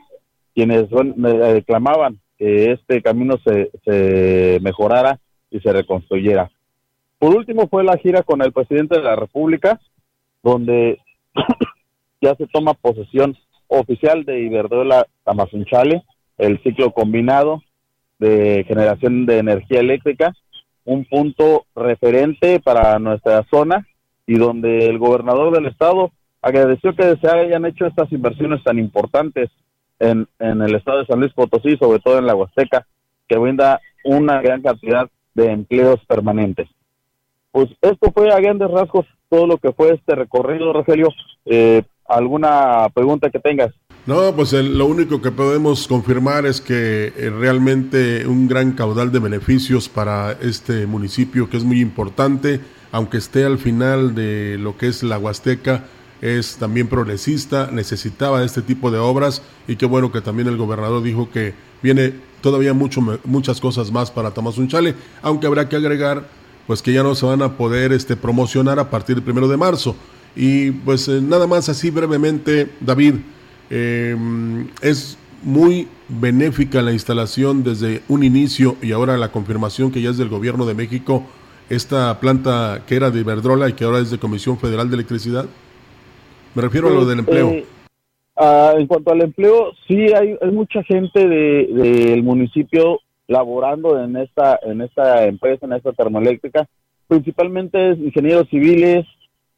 [0.53, 6.51] quienes reclamaban que este camino se, se mejorara y se reconstruyera.
[7.17, 9.79] Por último fue la gira con el presidente de la República,
[10.43, 10.99] donde
[12.21, 16.03] ya se toma posesión oficial de Iberdrola Tamazunchale,
[16.37, 17.61] el ciclo combinado
[18.17, 20.33] de generación de energía eléctrica,
[20.85, 23.87] un punto referente para nuestra zona
[24.25, 29.49] y donde el gobernador del estado agradeció que se hayan hecho estas inversiones tan importantes
[29.99, 32.87] en, en el estado de San Luis Potosí, sobre todo en la Huasteca,
[33.27, 36.67] que brinda una gran cantidad de empleos permanentes.
[37.51, 41.09] Pues esto fue a grandes rasgos todo lo que fue este recorrido, Rogelio.
[41.45, 43.73] Eh, ¿Alguna pregunta que tengas?
[44.05, 49.19] No, pues lo único que podemos confirmar es que eh, realmente un gran caudal de
[49.19, 52.59] beneficios para este municipio que es muy importante,
[52.91, 55.83] aunque esté al final de lo que es la Huasteca,
[56.21, 61.03] es también progresista, necesitaba este tipo de obras y qué bueno que también el gobernador
[61.03, 66.23] dijo que viene todavía mucho, muchas cosas más para Tamazunchale, aunque habrá que agregar
[66.67, 69.57] pues que ya no se van a poder este, promocionar a partir del primero de
[69.57, 69.95] marzo.
[70.41, 73.15] Y pues eh, nada más así brevemente, David,
[73.69, 80.09] Em, es muy benéfica la instalación desde un inicio y ahora la confirmación que ya
[80.09, 81.23] es del gobierno de México,
[81.69, 85.45] esta planta que era de Iberdrola y que ahora es de Comisión Federal de Electricidad.
[86.55, 87.51] Me refiero a lo del empleo.
[87.51, 87.65] Eh,
[88.35, 94.59] ah, en cuanto al empleo, sí hay, mucha gente del de, municipio laborando en esta,
[94.63, 96.67] en esta empresa, en esta termoeléctrica,
[97.07, 99.05] principalmente ingenieros civiles,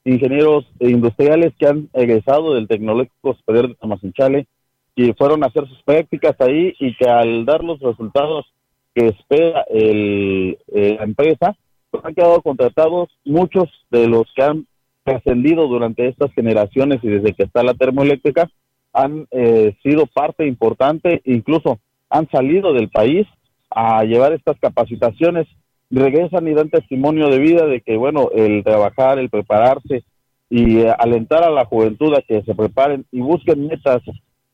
[0.03, 4.47] ingenieros industriales que han egresado del Tecnológico Superior de Tamazunchale
[4.95, 8.45] y fueron a hacer sus prácticas ahí y que al dar los resultados
[8.93, 11.55] que espera el, eh, la empresa,
[11.89, 14.67] pues han quedado contratados muchos de los que han
[15.03, 18.49] trascendido durante estas generaciones y desde que está la termoeléctrica
[18.93, 23.25] han eh, sido parte importante, incluso han salido del país
[23.69, 25.47] a llevar estas capacitaciones
[25.99, 30.03] regresan y dan testimonio de vida de que, bueno, el trabajar, el prepararse
[30.49, 34.01] y eh, alentar a la juventud a que se preparen y busquen metas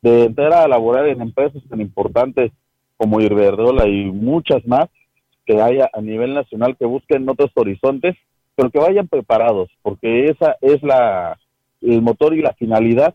[0.01, 2.51] de entrar a laborar en empresas tan importantes
[2.97, 4.89] como Irverdola y muchas más
[5.45, 8.15] que haya a nivel nacional que busquen otros horizontes,
[8.55, 11.37] pero que vayan preparados, porque esa es la
[11.81, 13.13] el motor y la finalidad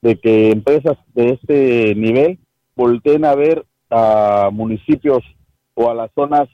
[0.00, 2.38] de que empresas de este nivel
[2.74, 5.22] volteen a ver a municipios
[5.74, 6.48] o a las zonas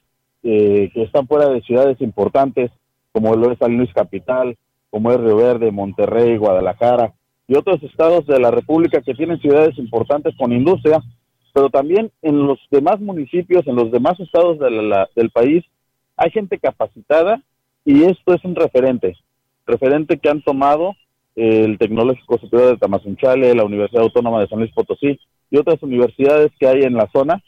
[0.46, 2.70] eh, que están fuera de ciudades importantes,
[3.12, 4.56] como lo es San Luis Capital,
[4.90, 7.14] como es Río Verde, Monterrey, Guadalajara
[7.48, 11.02] y otros estados de la República que tienen ciudades importantes con industria,
[11.54, 15.64] pero también en los demás municipios, en los demás estados del país,
[16.16, 17.42] hay gente capacitada
[17.84, 19.16] y esto es un referente,
[19.66, 20.94] referente que han tomado
[21.36, 25.18] el Tecnológico Superior de Tamazunchale, la Universidad Autónoma de San Luis Potosí
[25.50, 27.42] y otras universidades que hay en la zona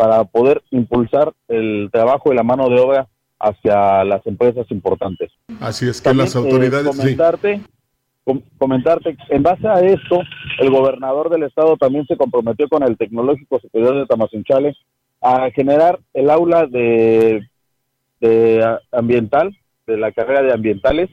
[0.00, 3.06] para poder impulsar el trabajo y la mano de obra
[3.38, 5.30] hacia las empresas importantes.
[5.60, 6.86] Así es que las autoridades...
[6.86, 7.60] Eh, comentarte,
[8.56, 10.22] comentarte, en base a esto,
[10.58, 14.74] el gobernador del estado también se comprometió con el Tecnológico Superior de Tamazunchale
[15.20, 17.46] a generar el aula de,
[18.22, 19.54] de ambiental,
[19.86, 21.10] de la carrera de ambientales,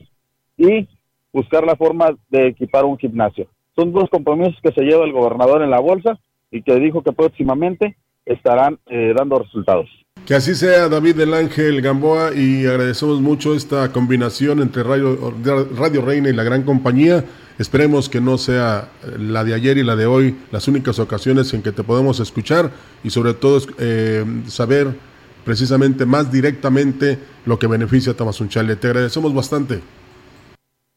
[0.55, 0.87] y
[1.33, 3.49] buscar la forma de equipar un gimnasio.
[3.75, 6.17] Son dos compromisos que se lleva el gobernador en la bolsa
[6.51, 9.89] y que dijo que próximamente estarán eh, dando resultados.
[10.25, 15.33] Que así sea, David del Ángel Gamboa, y agradecemos mucho esta combinación entre Radio,
[15.75, 17.23] Radio Reina y la gran compañía.
[17.57, 21.63] Esperemos que no sea la de ayer y la de hoy las únicas ocasiones en
[21.63, 22.71] que te podemos escuchar
[23.03, 24.89] y sobre todo eh, saber
[25.45, 28.75] precisamente más directamente lo que beneficia a Tamazunchale.
[28.75, 29.79] Te agradecemos bastante.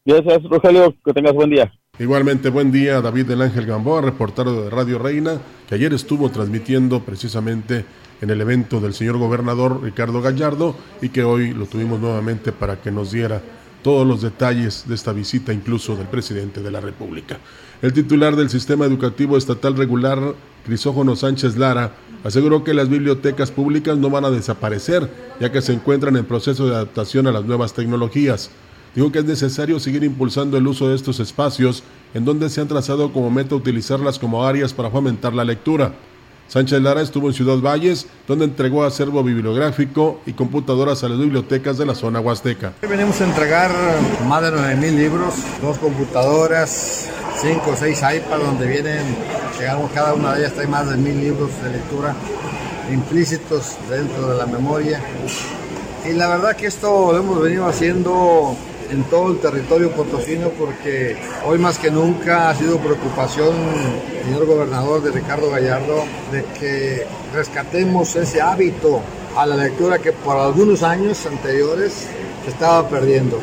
[0.05, 0.93] Gracias, Rogelio.
[1.05, 1.71] Que tengas buen día.
[2.01, 7.01] Igualmente, buen día, David del Ángel Gamboa, reportero de Radio Reina, que ayer estuvo transmitiendo
[7.01, 7.85] precisamente
[8.21, 12.81] en el evento del señor gobernador Ricardo Gallardo y que hoy lo tuvimos nuevamente para
[12.81, 13.43] que nos diera
[13.83, 17.37] todos los detalles de esta visita, incluso del presidente de la República.
[17.83, 20.33] El titular del Sistema Educativo Estatal Regular,
[20.65, 21.91] Crisógono Sánchez Lara,
[22.23, 25.07] aseguró que las bibliotecas públicas no van a desaparecer,
[25.39, 28.49] ya que se encuentran en proceso de adaptación a las nuevas tecnologías.
[28.95, 32.67] Digo que es necesario seguir impulsando el uso de estos espacios en donde se han
[32.67, 35.93] trazado como meta utilizarlas como áreas para fomentar la lectura.
[36.49, 41.77] Sánchez Lara estuvo en Ciudad Valles, donde entregó acervo bibliográfico y computadoras a las bibliotecas
[41.77, 42.73] de la zona huasteca.
[42.81, 43.71] Venimos a entregar
[44.27, 47.09] más de 9.000 libros, dos computadoras,
[47.41, 49.03] cinco o seis iPads donde vienen,
[49.57, 52.15] llegamos, cada una de ellas trae más de mil libros de lectura
[52.91, 55.01] implícitos dentro de la memoria.
[56.07, 58.55] Y la verdad que esto lo hemos venido haciendo
[58.91, 63.55] en todo el territorio potosino porque hoy más que nunca ha sido preocupación,
[64.25, 69.01] señor gobernador de Ricardo Gallardo, de que rescatemos ese hábito
[69.35, 72.07] a la lectura que por algunos años anteriores
[72.43, 73.39] se estaba perdiendo.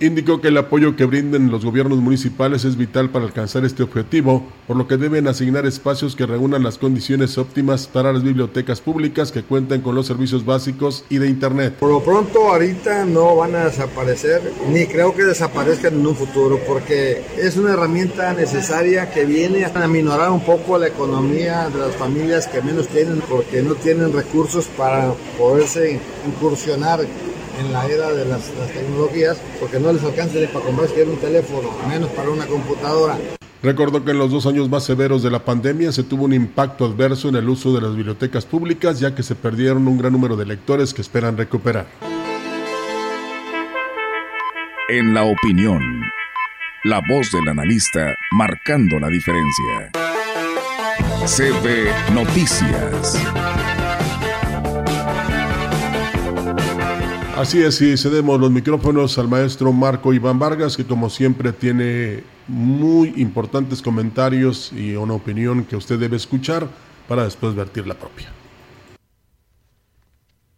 [0.00, 4.46] Indicó que el apoyo que brinden los gobiernos municipales es vital para alcanzar este objetivo,
[4.68, 9.32] por lo que deben asignar espacios que reúnan las condiciones óptimas para las bibliotecas públicas
[9.32, 11.74] que cuenten con los servicios básicos y de Internet.
[11.80, 14.40] Por lo pronto ahorita no van a desaparecer,
[14.70, 19.88] ni creo que desaparezcan en un futuro, porque es una herramienta necesaria que viene a
[19.88, 24.66] minorar un poco la economía de las familias que menos tienen, porque no tienen recursos
[24.76, 27.00] para poderse incursionar
[27.58, 31.70] en la era de las, tecnologías porque no les alcanza ni para comprar un teléfono,
[31.88, 33.18] menos para una computadora.
[33.62, 36.84] Recordó que en los dos años más severos de la pandemia se tuvo un impacto
[36.84, 40.36] adverso en el uso de las bibliotecas públicas ya que se perdieron un gran número
[40.36, 41.86] de lectores que esperan recuperar.
[44.88, 45.82] En la opinión,
[46.84, 49.90] la voz del analista marcando la diferencia.
[51.26, 53.77] CB Noticias.
[57.38, 62.24] Así es, y cedemos los micrófonos al maestro Marco Iván Vargas, que como siempre tiene
[62.48, 66.66] muy importantes comentarios y una opinión que usted debe escuchar
[67.06, 68.32] para después vertir la propia.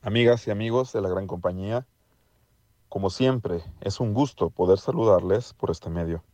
[0.00, 1.86] Amigas y amigos de la gran compañía,
[2.88, 6.24] como siempre, es un gusto poder saludarles por este medio.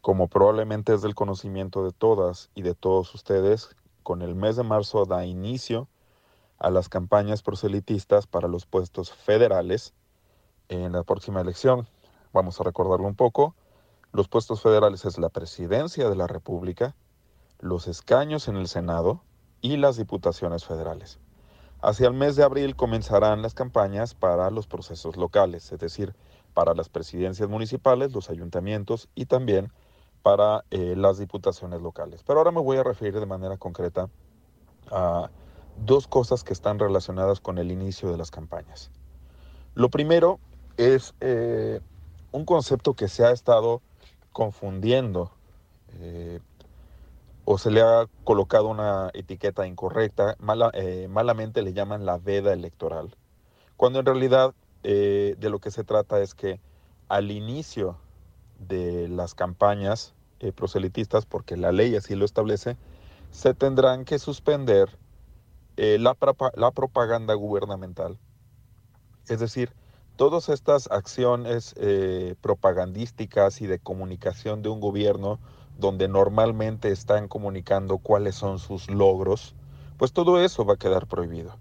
[0.00, 4.62] Como probablemente es del conocimiento de todas y de todos ustedes, con el mes de
[4.62, 5.86] marzo da inicio
[6.60, 9.94] a las campañas proselitistas para los puestos federales
[10.68, 11.88] en la próxima elección.
[12.32, 13.56] Vamos a recordarlo un poco.
[14.12, 16.94] Los puestos federales es la presidencia de la República,
[17.58, 19.22] los escaños en el Senado
[19.62, 21.18] y las diputaciones federales.
[21.80, 26.14] Hacia el mes de abril comenzarán las campañas para los procesos locales, es decir,
[26.52, 29.72] para las presidencias municipales, los ayuntamientos y también
[30.22, 32.22] para eh, las diputaciones locales.
[32.22, 34.10] Pero ahora me voy a referir de manera concreta
[34.90, 35.30] a
[35.84, 38.90] dos cosas que están relacionadas con el inicio de las campañas.
[39.74, 40.38] Lo primero
[40.76, 41.80] es eh,
[42.32, 43.82] un concepto que se ha estado
[44.32, 45.30] confundiendo
[45.98, 46.40] eh,
[47.44, 50.36] o se le ha colocado una etiqueta incorrecta,
[50.74, 53.16] eh, malamente le llaman la veda electoral,
[53.76, 56.58] cuando en realidad de lo que se trata es que
[57.08, 57.98] al inicio
[58.58, 60.14] de las campañas
[60.54, 62.78] proselitistas, porque la ley así lo establece,
[63.30, 64.96] se tendrán que suspender
[65.82, 66.14] eh, la,
[66.56, 68.18] la propaganda gubernamental.
[69.28, 69.72] Es decir,
[70.16, 75.38] todas estas acciones eh, propagandísticas y de comunicación de un gobierno
[75.78, 79.54] donde normalmente están comunicando cuáles son sus logros,
[79.96, 81.56] pues todo eso va a quedar prohibido.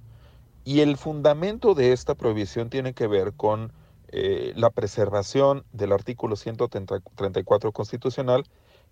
[0.66, 3.72] Y el fundamento de esta prohibición tiene que ver con
[4.10, 8.44] eh, la preservación del artículo 134 constitucional,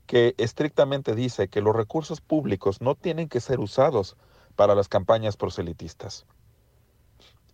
[0.06, 4.16] que estrictamente dice que los recursos públicos no tienen que ser usados
[4.58, 6.26] para las campañas proselitistas.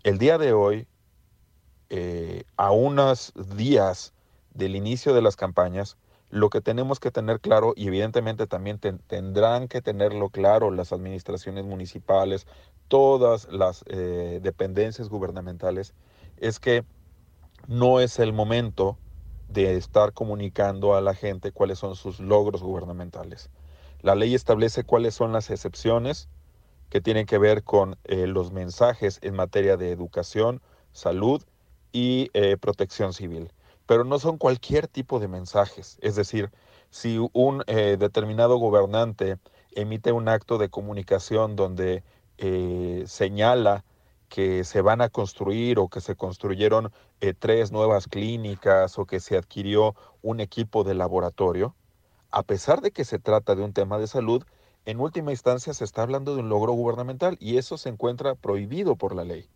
[0.03, 0.87] El día de hoy,
[1.89, 4.13] eh, a unos días
[4.53, 5.97] del inicio de las campañas,
[6.29, 11.65] lo que tenemos que tener claro, y evidentemente también tendrán que tenerlo claro las administraciones
[11.65, 12.47] municipales,
[12.87, 15.93] todas las eh, dependencias gubernamentales,
[16.37, 16.85] es que
[17.67, 18.97] no es el momento
[19.49, 23.49] de estar comunicando a la gente cuáles son sus logros gubernamentales.
[24.01, 26.29] La ley establece cuáles son las excepciones
[26.93, 31.41] que tienen que ver con eh, los mensajes en materia de educación, salud
[31.91, 33.51] y eh, protección civil.
[33.87, 35.97] Pero no son cualquier tipo de mensajes.
[36.03, 36.51] Es decir,
[36.91, 39.39] si un eh, determinado gobernante
[39.71, 42.03] emite un acto de comunicación donde
[43.07, 43.83] señala
[44.29, 46.91] que se van a construir o que se construyeron
[47.39, 51.73] tres nuevas clínicas o que se adquirió un equipo de laboratorio,
[52.29, 54.43] a pesar de que se trata de un tema de salud,
[54.85, 58.95] en última instancia se está hablando de un logro gubernamental y eso se encuentra prohibido
[58.95, 59.47] por la ley.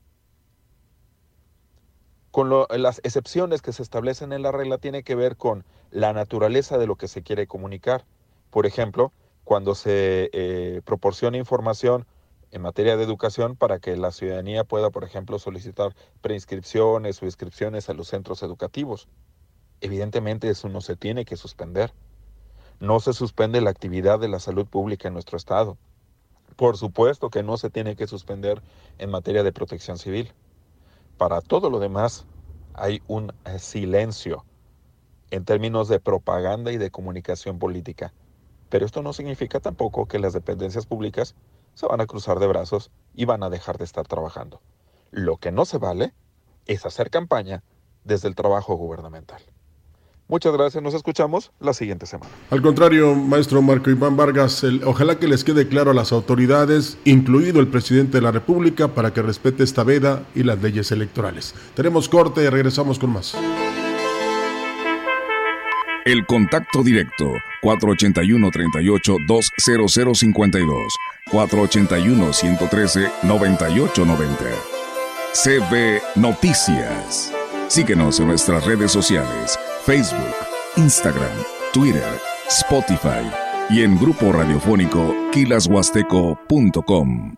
[2.31, 6.77] Con las excepciones que se establecen en la regla tiene que ver con la naturaleza
[6.77, 8.05] de lo que se quiere comunicar.
[8.51, 9.11] Por ejemplo,
[9.43, 12.05] cuando se eh, proporciona información
[12.51, 17.89] en materia de educación para que la ciudadanía pueda, por ejemplo, solicitar preinscripciones o inscripciones
[17.89, 19.07] a los centros educativos.
[19.81, 21.91] Evidentemente eso no se tiene que suspender.
[22.79, 25.77] No se suspende la actividad de la salud pública en nuestro estado.
[26.55, 28.63] Por supuesto que no se tiene que suspender
[28.99, 30.33] en materia de protección civil.
[31.17, 32.27] Para todo lo demás
[32.73, 34.45] hay un silencio
[35.31, 38.13] en términos de propaganda y de comunicación política.
[38.69, 41.35] Pero esto no significa tampoco que las dependencias públicas
[41.73, 44.61] se van a cruzar de brazos y van a dejar de estar trabajando.
[45.11, 46.13] Lo que no se vale
[46.65, 47.63] es hacer campaña
[48.03, 49.41] desde el trabajo gubernamental.
[50.29, 52.29] Muchas gracias, nos escuchamos la siguiente semana.
[52.49, 57.61] Al contrario, maestro Marco Iván Vargas, ojalá que les quede claro a las autoridades, incluido
[57.61, 61.55] el presidente de la República, para que respete esta veda y las leyes electorales.
[61.75, 63.35] Tenemos corte y regresamos con más.
[66.03, 67.25] El contacto directo
[67.61, 70.77] 481 38 20052
[71.31, 74.45] 481 113 9890.
[75.33, 77.33] CB Noticias.
[77.67, 80.35] Síguenos en nuestras redes sociales, Facebook,
[80.75, 81.31] Instagram,
[81.71, 82.03] Twitter,
[82.49, 83.23] Spotify
[83.69, 87.35] y en grupo radiofónico kilashuasteco.com.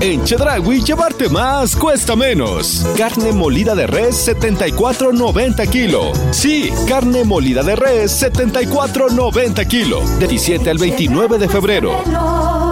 [0.00, 2.84] En Chedragui llevarte más cuesta menos.
[2.98, 6.10] Carne molida de res 74.90 kilo.
[6.32, 10.00] Sí, carne molida de res 74.90 kilo.
[10.18, 12.69] De 17 al 29 de febrero.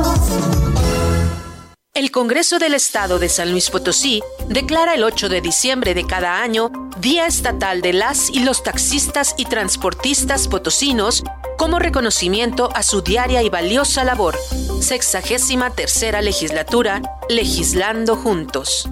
[1.99, 6.41] El Congreso del Estado de San Luis Potosí declara el 8 de diciembre de cada
[6.41, 6.71] año
[7.01, 11.25] Día Estatal de las y los taxistas y transportistas potosinos
[11.57, 14.37] como reconocimiento a su diaria y valiosa labor.
[14.81, 18.89] Sexagésima tercera legislatura, legislando juntos.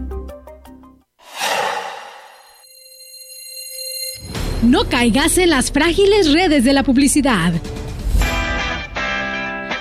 [4.63, 7.53] No caigas en las frágiles redes de la publicidad.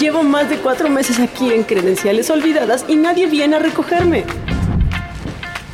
[0.00, 4.24] Llevo más de cuatro meses aquí en credenciales olvidadas y nadie viene a recogerme.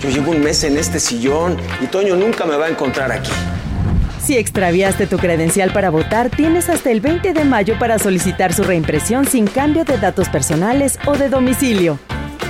[0.02, 3.30] Yo llevo un mes en este sillón y Toño nunca me va a encontrar aquí.
[4.20, 8.64] Si extraviaste tu credencial para votar, tienes hasta el 20 de mayo para solicitar su
[8.64, 12.00] reimpresión sin cambio de datos personales o de domicilio.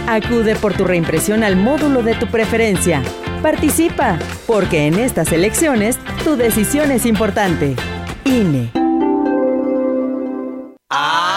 [0.09, 3.03] Acude por tu reimpresión al módulo de tu preferencia.
[3.43, 7.77] Participa, porque en estas elecciones tu decisión es importante.
[8.25, 8.86] INE.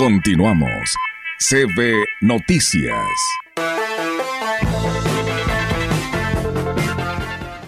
[0.00, 0.94] Continuamos.
[1.50, 1.92] CB
[2.22, 3.04] Noticias.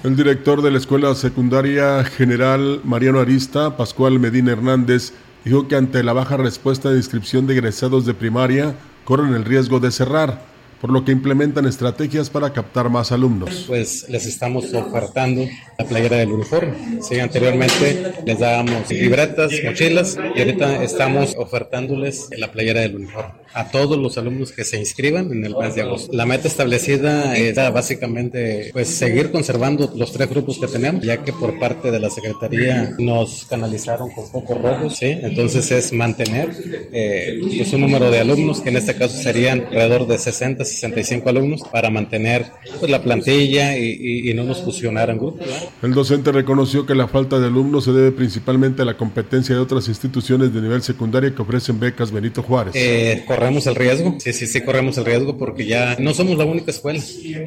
[0.02, 5.12] El director de la Escuela Secundaria General Mariano Arista, Pascual Medina Hernández,
[5.44, 9.78] dijo que ante la baja respuesta de inscripción de egresados de primaria, corren el riesgo
[9.78, 10.52] de cerrar.
[10.82, 13.66] por lo que implementan estrategias para captar más alumnos.
[13.68, 15.46] Pues les estamos ofertando
[15.82, 16.74] la playera del uniforme.
[17.02, 23.70] Sí, anteriormente les dábamos libretas, mochilas y ahorita estamos ofertándoles la playera del uniforme a
[23.70, 26.12] todos los alumnos que se inscriban en el mes de agosto.
[26.12, 31.32] La meta establecida era básicamente pues seguir conservando los tres grupos que tenemos, ya que
[31.32, 35.06] por parte de la Secretaría nos canalizaron con focos rojos, ¿sí?
[35.06, 36.50] entonces es mantener
[36.92, 41.28] eh, pues un número de alumnos que en este caso serían alrededor de 60 65
[41.28, 42.46] alumnos para mantener
[42.78, 45.46] pues, la plantilla y, no nos fusionaran grupos.
[45.82, 49.60] El docente reconoció que la falta de alumnos se debe principalmente a la competencia de
[49.60, 52.74] otras instituciones de nivel secundario que ofrecen becas Benito Juárez.
[52.76, 56.44] Eh, corremos el riesgo, sí, sí, sí, corremos el riesgo porque ya no somos la
[56.44, 57.00] única escuela.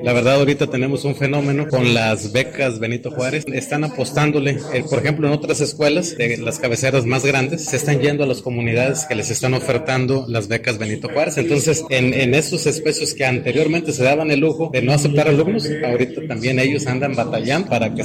[0.03, 3.45] La verdad, ahorita tenemos un fenómeno con las becas Benito Juárez.
[3.47, 7.99] Están apostándole, eh, por ejemplo, en otras escuelas, de las cabeceras más grandes, se están
[7.99, 11.37] yendo a las comunidades que les están ofertando las becas Benito Juárez.
[11.37, 15.69] Entonces, en, en esos espacios que anteriormente se daban el lujo de no aceptar alumnos,
[15.85, 18.03] ahorita también ellos andan batallando para que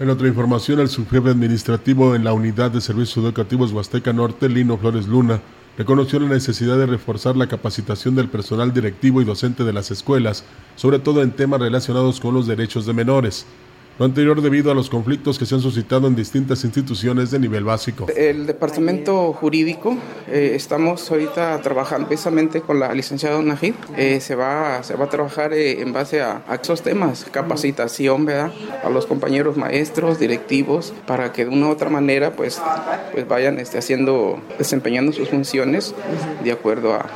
[0.00, 4.76] En otra información, el subjefe administrativo en la Unidad de Servicios Educativos Huasteca Norte, Lino
[4.76, 5.40] Flores Luna,
[5.76, 10.44] reconoció la necesidad de reforzar la capacitación del personal directivo y docente de las escuelas,
[10.76, 13.46] sobre todo en temas relacionados con los derechos de menores.
[13.96, 17.62] Lo anterior debido a los conflictos que se han suscitado en distintas instituciones de nivel
[17.62, 18.06] básico.
[18.16, 23.74] El departamento jurídico, eh, estamos ahorita trabajando precisamente con la licenciada Najid.
[23.96, 28.52] Eh, se, va, se va a trabajar eh, en base a, esos temas, capacitación, ¿verdad?
[28.82, 32.60] A los compañeros maestros, directivos, para que de una u otra manera pues,
[33.12, 35.94] pues vayan este, haciendo, desempeñando sus funciones
[36.42, 37.06] de acuerdo a,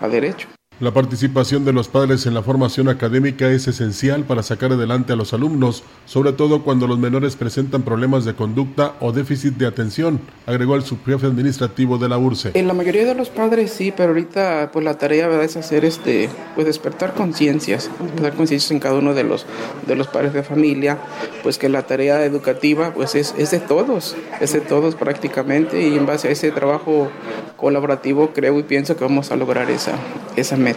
[0.00, 0.46] a derecho.
[0.80, 5.16] La participación de los padres en la formación académica es esencial para sacar adelante a
[5.16, 10.20] los alumnos, sobre todo cuando los menores presentan problemas de conducta o déficit de atención,
[10.46, 12.52] agregó el subjefe administrativo de la URSE.
[12.54, 16.30] En la mayoría de los padres sí, pero ahorita pues la tarea es hacer este,
[16.54, 19.46] pues despertar conciencias, despertar conciencias en cada uno de los,
[19.84, 20.98] de los padres de familia,
[21.42, 25.96] pues que la tarea educativa pues es, es de todos, es de todos prácticamente y
[25.96, 27.10] en base a ese trabajo
[27.56, 29.94] colaborativo creo y pienso que vamos a lograr esa,
[30.36, 30.67] esa meta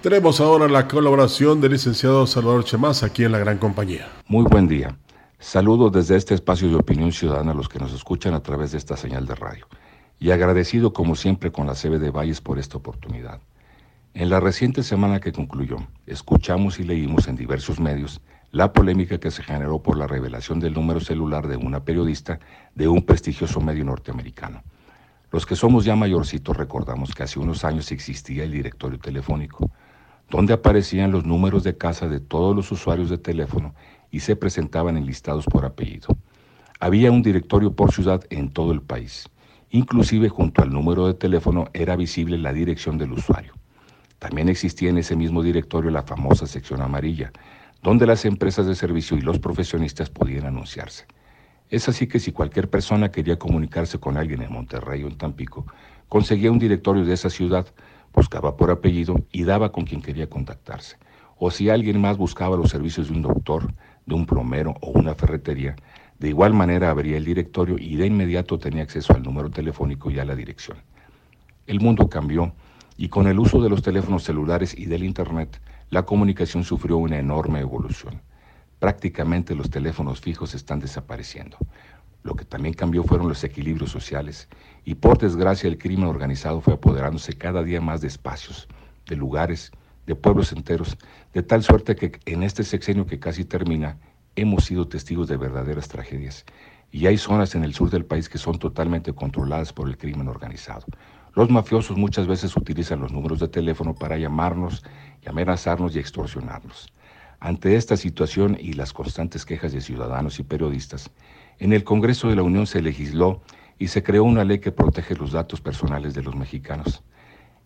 [0.00, 4.08] tenemos ahora la colaboración del licenciado Salvador Chemás aquí en la gran compañía.
[4.26, 4.96] Muy buen día.
[5.38, 8.78] Saludo desde este espacio de opinión ciudadana a los que nos escuchan a través de
[8.78, 9.66] esta señal de radio
[10.18, 13.40] y agradecido como siempre con la CB de Valles por esta oportunidad.
[14.14, 15.76] En la reciente semana que concluyó,
[16.06, 18.20] escuchamos y leímos en diversos medios
[18.50, 22.40] la polémica que se generó por la revelación del número celular de una periodista
[22.74, 24.62] de un prestigioso medio norteamericano.
[25.30, 29.70] Los que somos ya mayorcitos recordamos que hace unos años existía el directorio telefónico,
[30.30, 33.74] donde aparecían los números de casa de todos los usuarios de teléfono
[34.10, 36.16] y se presentaban enlistados por apellido.
[36.80, 39.28] Había un directorio por ciudad en todo el país.
[39.70, 43.52] Inclusive junto al número de teléfono era visible la dirección del usuario.
[44.18, 47.32] También existía en ese mismo directorio la famosa sección amarilla,
[47.82, 51.06] donde las empresas de servicio y los profesionistas podían anunciarse.
[51.70, 55.66] Es así que si cualquier persona quería comunicarse con alguien en Monterrey o en Tampico,
[56.08, 57.66] conseguía un directorio de esa ciudad,
[58.14, 60.96] buscaba por apellido y daba con quien quería contactarse.
[61.36, 63.74] O si alguien más buscaba los servicios de un doctor,
[64.06, 65.76] de un plomero o una ferretería,
[66.18, 70.18] de igual manera abría el directorio y de inmediato tenía acceso al número telefónico y
[70.18, 70.78] a la dirección.
[71.66, 72.54] El mundo cambió
[72.96, 75.60] y con el uso de los teléfonos celulares y del Internet,
[75.90, 78.22] la comunicación sufrió una enorme evolución
[78.78, 81.56] prácticamente los teléfonos fijos están desapareciendo.
[82.22, 84.48] Lo que también cambió fueron los equilibrios sociales
[84.84, 88.68] y por desgracia el crimen organizado fue apoderándose cada día más de espacios,
[89.06, 89.70] de lugares,
[90.06, 90.96] de pueblos enteros,
[91.32, 93.98] de tal suerte que en este sexenio que casi termina
[94.36, 96.44] hemos sido testigos de verdaderas tragedias.
[96.90, 100.28] Y hay zonas en el sur del país que son totalmente controladas por el crimen
[100.28, 100.86] organizado.
[101.34, 104.82] Los mafiosos muchas veces utilizan los números de teléfono para llamarnos
[105.22, 106.92] y amenazarnos y extorsionarnos.
[107.40, 111.10] Ante esta situación y las constantes quejas de ciudadanos y periodistas,
[111.58, 113.42] en el Congreso de la Unión se legisló
[113.78, 117.04] y se creó una ley que protege los datos personales de los mexicanos.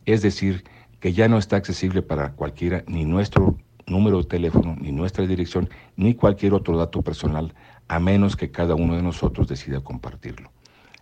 [0.04, 0.64] Es decir,
[1.00, 3.56] que ya no está accesible para cualquiera ni nuestro
[3.86, 7.54] número de teléfono, ni nuestra dirección, ni cualquier otro dato personal,
[7.88, 10.52] a menos que cada uno de nosotros decida compartirlo.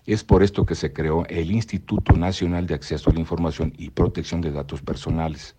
[0.06, 3.90] Es por esto que se creó el Instituto Nacional de Acceso a la Información y
[3.90, 5.56] Protección de Datos Personales,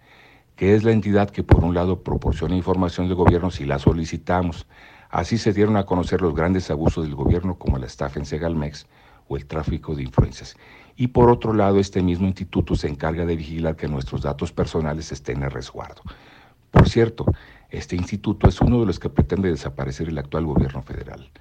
[0.61, 4.67] que es la entidad que por un lado proporciona información del gobierno si la solicitamos.
[5.09, 8.85] Así se dieron a conocer los grandes abusos del gobierno como la estafa en Segalmex
[9.27, 10.55] o el tráfico de influencias.
[10.95, 15.11] Y por otro lado, este mismo instituto se encarga de vigilar que nuestros datos personales
[15.11, 16.03] estén en resguardo.
[16.69, 17.25] Por cierto,
[17.71, 21.31] este instituto es uno de los que pretende desaparecer el actual gobierno federal.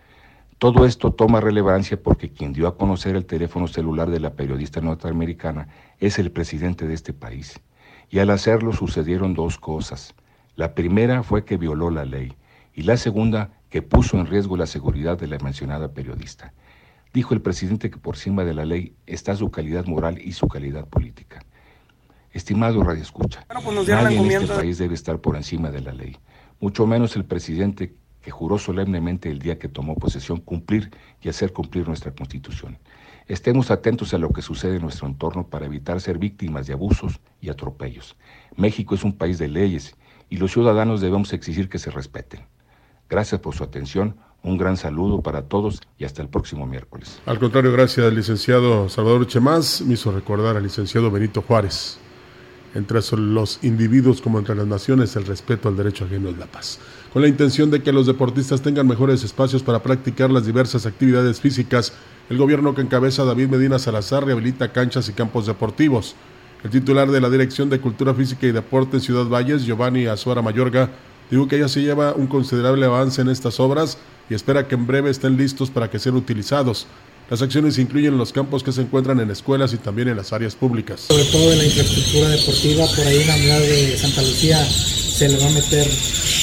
[0.57, 4.81] Todo esto toma relevancia porque quien dio a conocer el teléfono celular de la periodista
[4.81, 5.69] norteamericana
[5.99, 7.61] es el presidente de este país
[8.11, 10.15] Y al hacerlo sucedieron dos cosas.
[10.57, 12.35] La primera fue que violó la ley
[12.75, 16.53] y la segunda que puso en riesgo la seguridad de la mencionada periodista.
[17.13, 20.49] Dijo el presidente que por encima de la ley está su calidad moral y su
[20.49, 21.41] calidad política.
[22.33, 26.17] Estimado Radio Escucha, pues nadie en este país debe estar por encima de la ley,
[26.61, 30.91] mucho menos el presidente que juró solemnemente el día que tomó posesión cumplir
[31.23, 32.79] y hacer cumplir nuestra Constitución.
[33.31, 37.21] Estemos atentos a lo que sucede en nuestro entorno para evitar ser víctimas de abusos
[37.41, 38.17] y atropellos.
[38.57, 39.95] México es un país de leyes
[40.29, 42.41] y los ciudadanos debemos exigir que se respeten.
[43.09, 44.17] Gracias por su atención.
[44.43, 47.21] Un gran saludo para todos y hasta el próximo miércoles.
[47.25, 52.01] Al contrario, gracias al licenciado Salvador Chemás, me hizo recordar al licenciado Benito Juárez.
[52.75, 56.81] Entre los individuos como entre las naciones, el respeto al derecho ajeno es la paz.
[57.13, 61.41] Con la intención de que los deportistas tengan mejores espacios para practicar las diversas actividades
[61.41, 61.93] físicas,
[62.29, 66.15] el gobierno que encabeza David Medina Salazar rehabilita canchas y campos deportivos.
[66.63, 70.41] El titular de la Dirección de Cultura Física y Deporte en Ciudad Valles, Giovanni Azuara
[70.41, 70.91] Mayorga,
[71.33, 73.99] dijo que ya se lleva un considerable avance en estas obras
[74.29, 76.87] y espera que en breve estén listos para que sean utilizados.
[77.29, 80.55] Las acciones incluyen los campos que se encuentran en escuelas y también en las áreas
[80.55, 81.01] públicas.
[81.09, 85.29] Sobre todo en la infraestructura deportiva, por ahí en la unidad de Santa Lucía se
[85.29, 85.87] le va a meter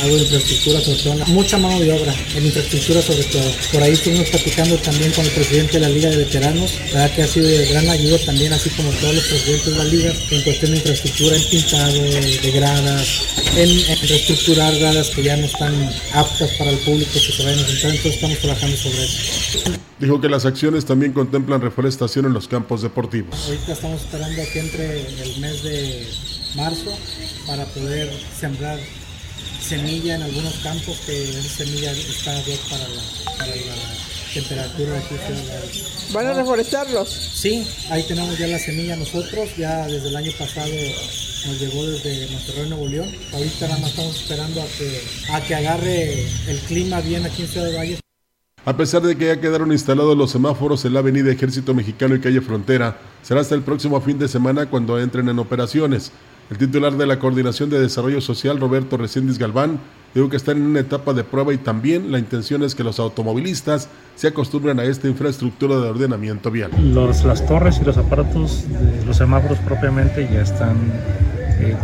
[0.02, 3.52] algo de infraestructura, sobre todo, mucha mano de obra, en infraestructura sobre todo.
[3.72, 7.24] Por ahí estuvimos platicando también con el presidente de la Liga de Veteranos, verdad que
[7.24, 10.41] ha sido de gran ayuda también, así como todos los presidentes de la liga, en
[10.43, 13.08] cuestión de infraestructura, en pintado, de gradas,
[13.56, 15.74] en, en reestructurar gradas que ya no están
[16.14, 19.78] aptas para el público que se vayan a sentar, entonces estamos trabajando sobre eso.
[20.00, 23.36] Dijo que las acciones también contemplan reforestación en los campos deportivos.
[23.48, 26.08] Ahorita estamos esperando que entre el mes de
[26.56, 26.98] marzo
[27.48, 28.80] para poder sembrar
[29.68, 33.76] semilla en algunos campos que esa semilla está bien para la, para la
[34.34, 35.15] temperatura aquí.
[36.13, 37.09] ¿Van a reforestarlos?
[37.09, 40.72] Sí, ahí tenemos ya la semilla nosotros, ya desde el año pasado
[41.47, 43.09] nos llegó desde Monterrey, Nuevo León.
[43.34, 45.01] Ahorita nada más estamos esperando a que,
[45.34, 47.99] a que agarre el clima bien aquí en Ciudad de Valles.
[48.65, 52.22] A pesar de que ya quedaron instalados los semáforos en la avenida Ejército Mexicano y
[52.22, 56.11] calle Frontera, será hasta el próximo fin de semana cuando entren en operaciones.
[56.50, 59.80] El titular de la Coordinación de Desarrollo Social, Roberto Recendis Galván,
[60.16, 63.00] dijo que están en una etapa de prueba y también la intención es que los
[63.00, 66.72] automovilistas se acostumbren a esta infraestructura de ordenamiento vial.
[66.93, 70.78] Los, las torres y los aparatos de los semáforos propiamente ya están
[71.60, 71.76] eh,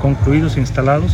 [0.00, 1.12] concluidos, instalados.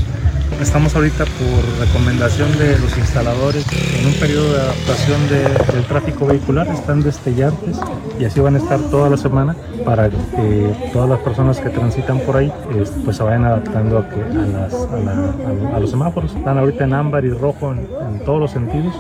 [0.61, 3.65] Estamos ahorita por recomendación de los instaladores
[3.99, 5.43] en un periodo de adaptación de,
[5.73, 7.79] del tráfico vehicular, están destellantes
[8.19, 12.19] y así van a estar toda la semana para que todas las personas que transitan
[12.21, 16.35] por ahí eh, pues se vayan adaptando a, las, a, la, a, los semáforos.
[16.35, 18.95] Están ahorita en ámbar y rojo en, en todos los sentidos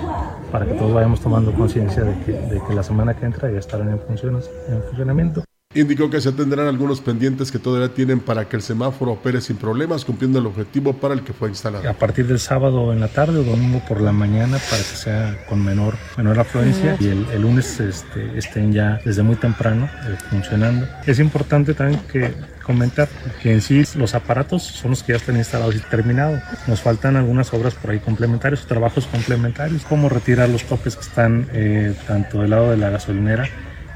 [0.53, 3.59] para que todos vayamos tomando conciencia de que, de que la semana que entra ya
[3.59, 5.45] estarán en, funciones, en funcionamiento.
[5.79, 9.57] Indicó que se atenderán algunos pendientes que todavía tienen para que el semáforo opere sin
[9.59, 11.89] problemas, cumpliendo el objetivo para el que fue instalado.
[11.89, 15.39] A partir del sábado en la tarde o domingo por la mañana para que sea
[15.49, 20.17] con menor, menor afluencia y el, el lunes este, estén ya desde muy temprano eh,
[20.29, 20.85] funcionando.
[21.07, 23.09] Es importante también que comentar
[23.41, 26.43] que en sí los aparatos son los que ya están instalados y terminados.
[26.67, 31.47] Nos faltan algunas obras por ahí complementarios, trabajos complementarios, como retirar los toques que están
[31.53, 33.49] eh, tanto del lado de la gasolinera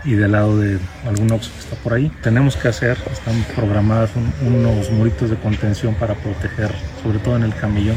[0.04, 2.10] y del lado de algún Oxxo que está por ahí.
[2.22, 6.72] Tenemos que hacer, están programadas un, unos muritos de contención para proteger,
[7.02, 7.96] sobre todo en el camellón,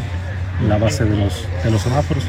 [0.68, 2.24] la base de los, de los semáforos.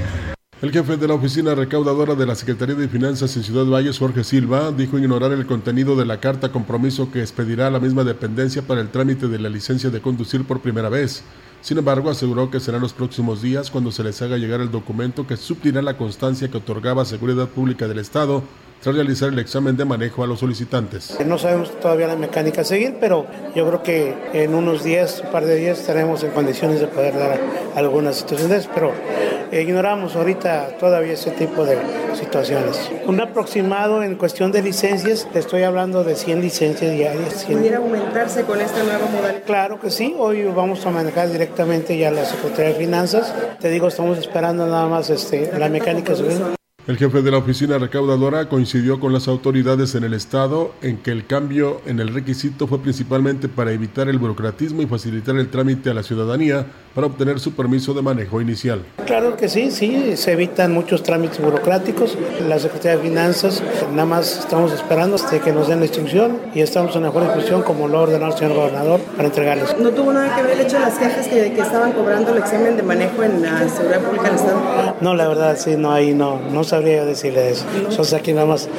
[0.62, 4.24] El jefe de la oficina recaudadora de la Secretaría de Finanzas en Ciudad Valles, Jorge
[4.24, 8.80] Silva, dijo ignorar el contenido de la carta compromiso que expedirá la misma dependencia para
[8.80, 11.22] el trámite de la licencia de conducir por primera vez.
[11.60, 15.26] Sin embargo, aseguró que serán los próximos días cuando se les haga llegar el documento
[15.26, 18.42] que suplirá la constancia que otorgaba Seguridad Pública del Estado
[18.80, 21.16] tras realizar el examen de manejo a los solicitantes.
[21.24, 25.32] No sabemos todavía la mecánica a seguir, pero yo creo que en unos días, un
[25.32, 27.38] par de días, estaremos en condiciones de poder dar
[27.74, 28.92] algunas situaciones, pero
[29.52, 31.78] ignoramos ahorita todavía ese tipo de
[32.14, 32.90] situaciones.
[33.06, 37.44] Un aproximado en cuestión de licencias, estoy hablando de 100 licencias diarias.
[37.44, 37.58] 100.
[37.58, 39.42] ¿Pudiera aumentarse con esta nueva modalidad?
[39.44, 43.32] Claro que sí, hoy vamos a manejar directamente ya la Secretaría de Finanzas.
[43.60, 46.56] Te digo, estamos esperando nada más este, la mecánica subir.
[46.86, 51.10] El jefe de la oficina recaudadora coincidió con las autoridades en el estado en que
[51.10, 55.90] el cambio en el requisito fue principalmente para evitar el burocratismo y facilitar el trámite
[55.90, 56.66] a la ciudadanía,
[56.96, 58.80] para obtener su permiso de manejo inicial.
[59.04, 62.16] Claro que sí, sí, se evitan muchos trámites burocráticos.
[62.48, 66.62] La Secretaría de Finanzas, nada más estamos esperando hasta que nos den la instrucción y
[66.62, 69.78] estamos en la mejor disposición, como lo ha ordenado el señor gobernador, para entregarles.
[69.78, 72.38] ¿No tuvo nada que ver el hecho de las quejas que, que estaban cobrando el
[72.38, 74.96] examen de manejo en la Seguridad Pública del Estado?
[75.02, 77.66] No, la verdad, sí, no, ahí no, no sabría decirle eso.
[77.82, 78.70] Nosotros aquí nada más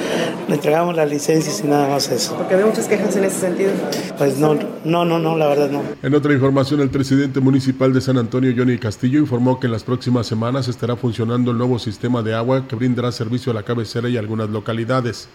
[0.47, 2.35] le entregamos las licencias y nada más eso.
[2.35, 3.69] Porque había muchas quejas en ese sentido.
[4.17, 5.83] Pues no, no, no, no, la verdad no.
[6.01, 9.83] En otra información, el presidente municipal de San Antonio, Johnny Castillo, informó que en las
[9.83, 14.07] próximas semanas estará funcionando el nuevo sistema de agua que brindará servicio a la cabecera
[14.07, 15.27] y algunas localidades.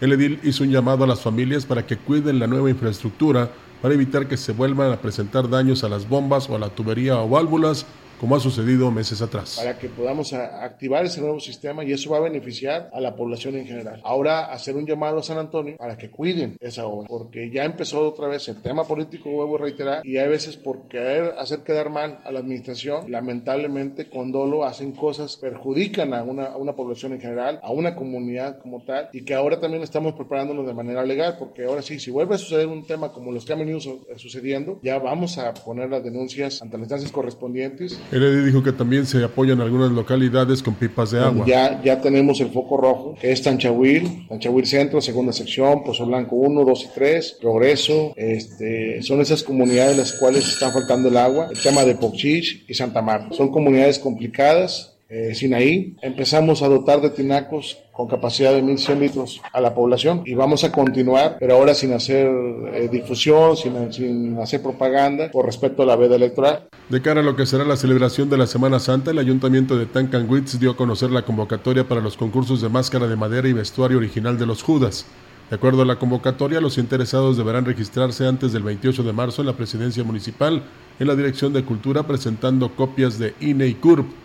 [0.00, 3.50] El edil hizo un llamado a las familias para que cuiden la nueva infraestructura
[3.82, 7.18] para evitar que se vuelvan a presentar daños a las bombas o a la tubería
[7.18, 7.86] o válvulas
[8.22, 9.56] como ha sucedido meses atrás.
[9.56, 13.56] Para que podamos activar ese nuevo sistema y eso va a beneficiar a la población
[13.56, 14.00] en general.
[14.04, 18.06] Ahora hacer un llamado a San Antonio para que cuiden esa obra, porque ya empezó
[18.06, 21.90] otra vez el tema político, vuelvo a reiterar, y hay veces por querer hacer quedar
[21.90, 27.14] mal a la administración, lamentablemente con dolo hacen cosas, perjudican a una, a una población
[27.14, 31.04] en general, a una comunidad como tal, y que ahora también estamos preparándonos de manera
[31.04, 33.80] legal, porque ahora sí, si vuelve a suceder un tema como los que han venido
[33.80, 39.06] sucediendo, ya vamos a poner las denuncias ante las instancias correspondientes el dijo que también
[39.06, 41.46] se apoyan algunas localidades con pipas de agua.
[41.46, 46.36] Ya, ya tenemos el foco rojo, que es Tanchahuil, Tanchahuil Centro, segunda sección, Pozo Blanco
[46.36, 48.12] 1, 2 y 3, Progreso.
[48.16, 51.48] Este, son esas comunidades las cuales están faltando el agua.
[51.50, 53.34] El tema de Pochich y Santa Marta.
[53.34, 59.42] Son comunidades complicadas, eh, Sinaí, empezamos a dotar de tinacos con capacidad de 1.100 litros
[59.52, 62.28] a la población y vamos a continuar, pero ahora sin hacer
[62.72, 66.66] eh, difusión, sin, hacer propaganda, por respecto a la veda electoral.
[66.88, 69.84] De cara a lo que será la celebración de la Semana Santa, el Ayuntamiento de
[69.84, 73.98] Tancanwitz dio a conocer la convocatoria para los concursos de máscara de madera y vestuario
[73.98, 75.04] original de los Judas.
[75.50, 79.48] De acuerdo a la convocatoria, los interesados deberán registrarse antes del 28 de marzo en
[79.48, 80.62] la presidencia municipal
[80.98, 84.21] en la Dirección de Cultura presentando copias de INE y CURP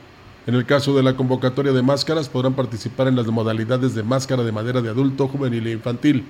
[0.48, 4.44] en el caso de la convocatoria de máscaras, podrán participar en las modalidades de máscara
[4.44, 6.24] de madera de adulto, juvenil e infantil.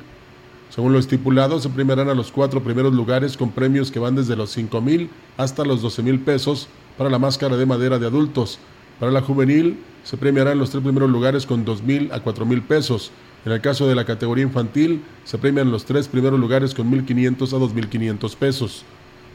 [0.71, 4.35] Según lo estipulado, se premiarán a los cuatro primeros lugares con premios que van desde
[4.35, 8.57] los 5 mil hasta los 12 mil pesos para la máscara de madera de adultos.
[8.99, 12.63] Para la juvenil, se premiarán los tres primeros lugares con 2 mil a 4 mil
[12.63, 13.11] pesos.
[13.45, 17.53] En el caso de la categoría infantil, se premian los tres primeros lugares con 1.500
[17.53, 18.83] a 2.500 pesos.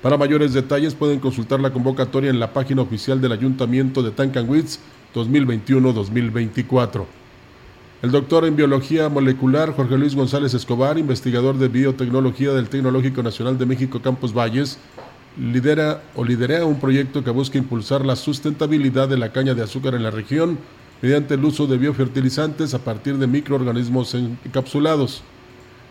[0.03, 4.81] Para mayores detalles pueden consultar la convocatoria en la página oficial del Ayuntamiento de Tancanwitz
[5.15, 7.05] 2021-2024.
[8.03, 13.59] El doctor en biología molecular Jorge Luis González Escobar, investigador de biotecnología del Tecnológico Nacional
[13.59, 14.77] de México Campos Valles,
[15.39, 19.95] lidera o lidera un proyecto que busca impulsar la sustentabilidad de la caña de azúcar
[19.95, 20.59] en la región
[21.01, 25.23] mediante el uso de biofertilizantes a partir de microorganismos encapsulados.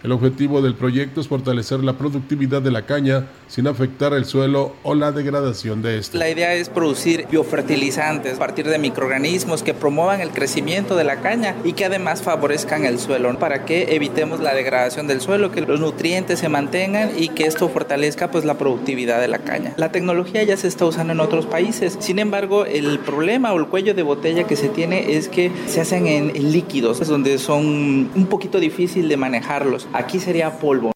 [0.03, 4.73] El objetivo del proyecto es fortalecer la productividad de la caña sin afectar el suelo
[4.81, 6.17] o la degradación de este.
[6.17, 11.17] La idea es producir biofertilizantes a partir de microorganismos que promuevan el crecimiento de la
[11.17, 15.61] caña y que además favorezcan el suelo para que evitemos la degradación del suelo, que
[15.61, 19.73] los nutrientes se mantengan y que esto fortalezca pues la productividad de la caña.
[19.77, 21.97] La tecnología ya se está usando en otros países.
[21.99, 25.81] Sin embargo, el problema o el cuello de botella que se tiene es que se
[25.81, 29.87] hacen en líquidos, donde son un poquito difícil de manejarlos.
[29.93, 30.91] Aquí sería polvo.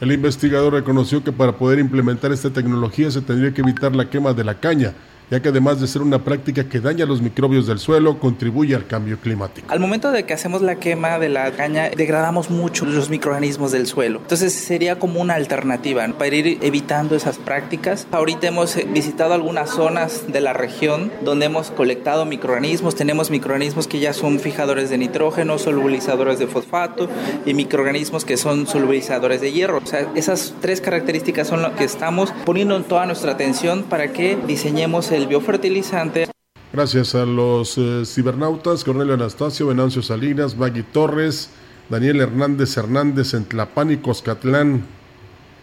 [0.00, 4.32] El investigador reconoció que para poder implementar esta tecnología se tendría que evitar la quema
[4.32, 4.94] de la caña,
[5.30, 8.86] ya que además de ser una práctica que daña los microbios del suelo, contribuye al
[8.86, 9.66] cambio climático.
[9.70, 13.86] Al momento de que hacemos la quema de la caña, degradamos mucho los microorganismos del
[13.86, 14.20] suelo.
[14.20, 18.06] Entonces sería como una alternativa para ir evitando esas prácticas.
[18.10, 22.94] Ahorita hemos visitado algunas zonas de la región donde hemos colectado microorganismos.
[22.94, 27.08] Tenemos microorganismos que ya son fijadores de nitrógeno, solubilizadores de fosfato
[27.46, 29.80] y microorganismos que son solubilizadores de hierro.
[29.82, 34.12] O sea, esas tres características son lo que estamos poniendo en toda nuestra atención para
[34.12, 36.28] que diseñemos el biofertilizante.
[36.72, 41.50] Gracias a los eh, cibernautas, Cornelio Anastasio, Venancio Salinas, Maggie Torres,
[41.90, 44.82] Daniel Hernández Hernández en Tlapán y Coscatlán.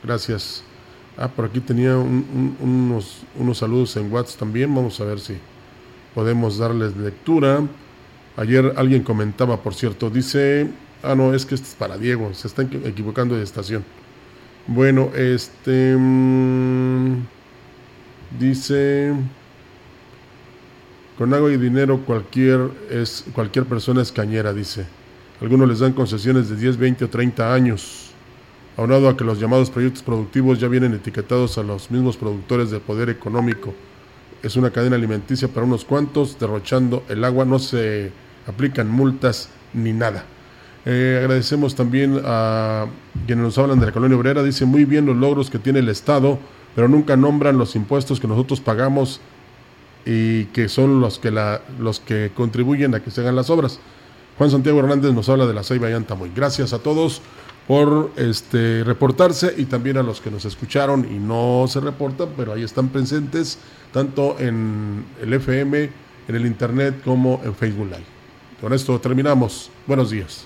[0.04, 0.64] Gracias.
[1.18, 4.74] Ah, por aquí tenía unos, unos saludos en WhatsApp también.
[4.74, 5.38] Vamos a ver si
[6.14, 7.62] podemos darles lectura.
[8.38, 10.70] Ayer alguien comentaba, por cierto, dice,
[11.04, 13.84] ah, no, es que este es para Diego, se están equivocando de estación.
[14.68, 15.96] Bueno, este...
[15.98, 17.26] Mm,
[18.40, 19.14] dice...
[21.20, 24.86] Con agua y dinero cualquier, es, cualquier persona es cañera, dice.
[25.42, 28.12] Algunos les dan concesiones de 10, 20 o 30 años.
[28.78, 32.80] Aunado a que los llamados proyectos productivos ya vienen etiquetados a los mismos productores de
[32.80, 33.74] poder económico.
[34.42, 38.14] Es una cadena alimenticia para unos cuantos, derrochando el agua, no se
[38.48, 40.24] aplican multas ni nada.
[40.86, 42.86] Eh, agradecemos también a
[43.26, 44.42] quienes nos hablan de la colonia obrera.
[44.42, 46.40] Dice muy bien los logros que tiene el Estado
[46.76, 49.20] pero nunca nombran los impuestos que nosotros pagamos
[50.06, 53.80] y que son los que, la, los que contribuyen a que se hagan las obras.
[54.38, 56.32] Juan Santiago Hernández nos habla de la Ceiba Yantamoy.
[56.36, 57.22] Gracias a todos
[57.68, 62.54] por este reportarse y también a los que nos escucharon y no se reportan, pero
[62.54, 63.60] ahí están presentes
[63.92, 65.90] tanto en el FM,
[66.28, 68.06] en el internet como en Facebook Live.
[68.60, 69.70] Con esto terminamos.
[69.86, 70.46] Buenos días.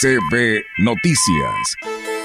[0.00, 1.76] CB Noticias,